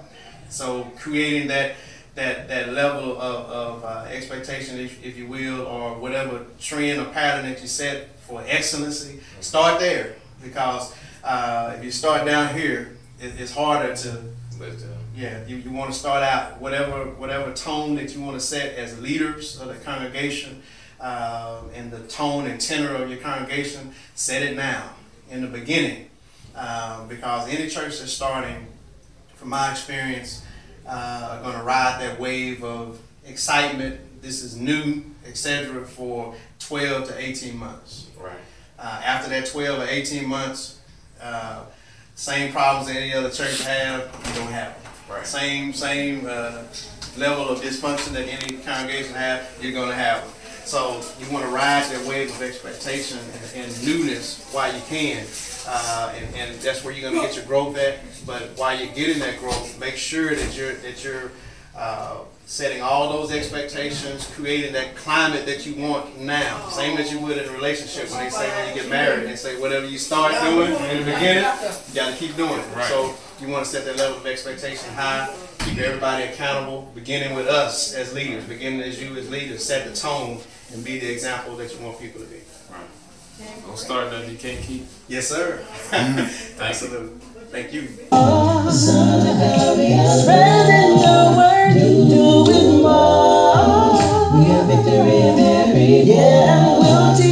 so 0.50 0.92
creating 0.98 1.48
that 1.50 1.76
that 2.16 2.48
that 2.48 2.74
level 2.74 3.20
of, 3.22 3.46
of 3.46 3.84
uh, 3.84 4.06
expectation, 4.10 4.80
if, 4.80 5.04
if 5.04 5.18
you 5.18 5.28
will, 5.28 5.62
or 5.62 6.00
whatever 6.00 6.46
trend 6.60 7.00
or 7.00 7.06
pattern 7.06 7.50
that 7.50 7.62
you 7.62 7.68
set 7.68 8.20
for 8.22 8.44
excellency, 8.48 9.20
start 9.40 9.80
there. 9.80 10.16
Because 10.44 10.96
uh, 11.24 11.74
if 11.78 11.84
you 11.84 11.92
start 11.92 12.26
down 12.26 12.56
here, 12.56 12.98
it, 13.20 13.34
it's 13.40 13.52
harder 13.52 13.96
to 13.96 14.22
yeah, 15.16 15.44
you, 15.48 15.58
you 15.58 15.72
want 15.72 15.92
to 15.92 15.98
start 15.98 16.24
out 16.24 16.62
whatever 16.62 17.06
whatever 17.16 17.52
tone 17.54 17.96
that 17.96 18.16
you 18.16 18.22
want 18.22 18.40
to 18.40 18.46
set 18.46 18.76
as 18.76 19.00
leaders 19.02 19.60
of 19.60 19.68
the 19.68 19.76
congregation, 19.76 20.62
uh, 21.00 21.62
and 21.74 21.92
the 21.92 22.02
tone 22.02 22.46
and 22.46 22.62
tenor 22.62 22.94
of 22.96 23.10
your 23.10 23.20
congregation. 23.20 23.94
Set 24.16 24.44
it 24.44 24.56
now 24.56 24.92
in 25.30 25.42
the 25.42 25.48
beginning, 25.48 26.10
uh, 26.56 27.06
because 27.08 27.50
any 27.50 27.68
church 27.68 28.00
that's 28.00 28.14
starting, 28.14 28.68
from 29.38 29.50
my 29.50 29.72
experience, 29.72 30.44
uh, 30.86 31.30
are 31.32 31.42
going 31.42 31.58
to 31.58 31.64
ride 31.64 32.02
that 32.02 32.20
wave 32.20 32.64
of 32.64 33.00
excitement. 33.26 34.00
This 34.22 34.44
is 34.44 34.58
new, 34.58 35.04
etc. 35.26 35.86
For 35.86 36.36
12 36.60 37.08
to 37.10 37.20
18 37.20 37.58
months. 37.58 38.08
right. 38.20 38.34
Uh, 38.80 39.02
after 39.04 39.30
that 39.30 39.48
12 39.48 39.80
or 39.80 39.88
18 39.88 40.28
months, 40.28 40.80
uh, 41.22 41.64
same 42.16 42.52
problems 42.52 42.88
that 42.88 42.96
any 42.96 43.14
other 43.14 43.30
church 43.30 43.64
have, 43.64 44.02
you 44.28 44.34
don't 44.34 44.52
have 44.52 44.82
them. 44.82 44.92
Right. 45.10 45.26
Same 45.26 45.74
same 45.74 46.26
uh, 46.28 46.64
level 47.18 47.50
of 47.50 47.62
dysfunction 47.62 48.10
that 48.14 48.28
any 48.28 48.58
congregation 48.58 49.14
have, 49.14 49.48
you're 49.62 49.72
going 49.72 49.90
to 49.90 49.96
have 49.96 50.22
them. 50.22 50.34
So 50.68 51.02
you 51.22 51.32
want 51.32 51.46
to 51.46 51.50
ride 51.50 51.90
that 51.92 52.06
wave 52.06 52.30
of 52.30 52.42
expectation 52.42 53.18
and, 53.20 53.64
and 53.64 53.86
newness 53.86 54.50
while 54.52 54.74
you 54.76 54.82
can. 54.90 55.26
Uh, 55.66 56.14
and, 56.18 56.36
and 56.36 56.60
that's 56.60 56.84
where 56.84 56.94
you're 56.94 57.10
going 57.10 57.22
to 57.22 57.26
get 57.26 57.38
your 57.38 57.46
growth 57.46 57.78
at. 57.78 58.00
But 58.26 58.50
while 58.58 58.78
you're 58.78 58.94
getting 58.94 59.20
that 59.20 59.40
growth, 59.40 59.80
make 59.80 59.96
sure 59.96 60.36
that 60.36 60.58
you're 60.58 60.74
that 60.74 61.06
you're 61.06 61.32
uh, 61.74 62.18
setting 62.48 62.82
all 62.82 63.14
those 63.14 63.32
expectations, 63.32 64.30
creating 64.36 64.74
that 64.74 64.94
climate 64.98 65.46
that 65.46 65.66
you 65.66 65.82
want 65.82 66.20
now. 66.20 66.68
Same 66.68 66.98
as 66.98 67.14
you 67.14 67.20
would 67.20 67.38
in 67.38 67.48
a 67.48 67.52
relationship 67.54 68.12
when 68.12 68.26
they 68.26 68.30
say 68.30 68.50
when 68.50 68.76
you 68.76 68.82
get 68.82 68.90
married, 68.90 69.26
they 69.26 69.38
say 69.38 69.58
whatever 69.62 69.86
you 69.86 69.98
start 69.98 70.34
doing 70.42 70.74
in 70.74 70.98
the 70.98 71.06
beginning, 71.06 71.46
you 71.88 71.96
got 71.96 72.12
to 72.12 72.16
keep 72.18 72.36
doing 72.36 72.60
it. 72.60 72.76
Right. 72.76 72.86
So 72.88 73.16
you 73.40 73.48
want 73.48 73.64
to 73.64 73.72
set 73.72 73.86
that 73.86 73.96
level 73.96 74.18
of 74.18 74.26
expectation 74.26 74.94
high, 74.96 75.34
keep 75.60 75.78
everybody 75.78 76.26
accountable, 76.26 76.92
beginning 76.94 77.38
with 77.38 77.48
us 77.48 77.94
as 77.94 78.14
leaders, 78.14 78.44
beginning 78.44 78.82
as 78.82 79.02
you 79.02 79.16
as 79.16 79.30
leaders, 79.30 79.64
set 79.64 79.88
the 79.88 79.96
tone 79.96 80.40
and 80.74 80.84
be 80.84 81.00
the 81.00 81.10
example 81.12 81.56
that 81.58 81.74
you 81.74 81.80
want 81.86 82.00
people 82.00 82.22
to 82.22 82.28
be. 82.28 82.42
Right. 82.72 83.66
Don't 83.66 83.78
start 83.78 84.12
nothing 84.12 84.32
you 84.32 84.38
can't 84.38 84.60
keep. 84.64 84.86
Yes, 85.08 85.28
sir. 85.28 85.60
Thank 85.90 86.18
you. 86.18 86.24
Absolutely. 86.60 87.20
Thank 87.52 87.74
you. 87.74 87.88
Spreading 90.22 90.98
your 91.00 91.26
word, 91.38 91.74
doing 92.10 92.82
more. 92.82 94.38
We 94.38 94.44
have 94.46 94.66
victory 94.68 95.18
in 95.18 95.40
every 95.40 96.02
yeah. 96.02 96.78
We'll 96.80 97.16
teach, 97.16 97.26
teach, 97.26 97.27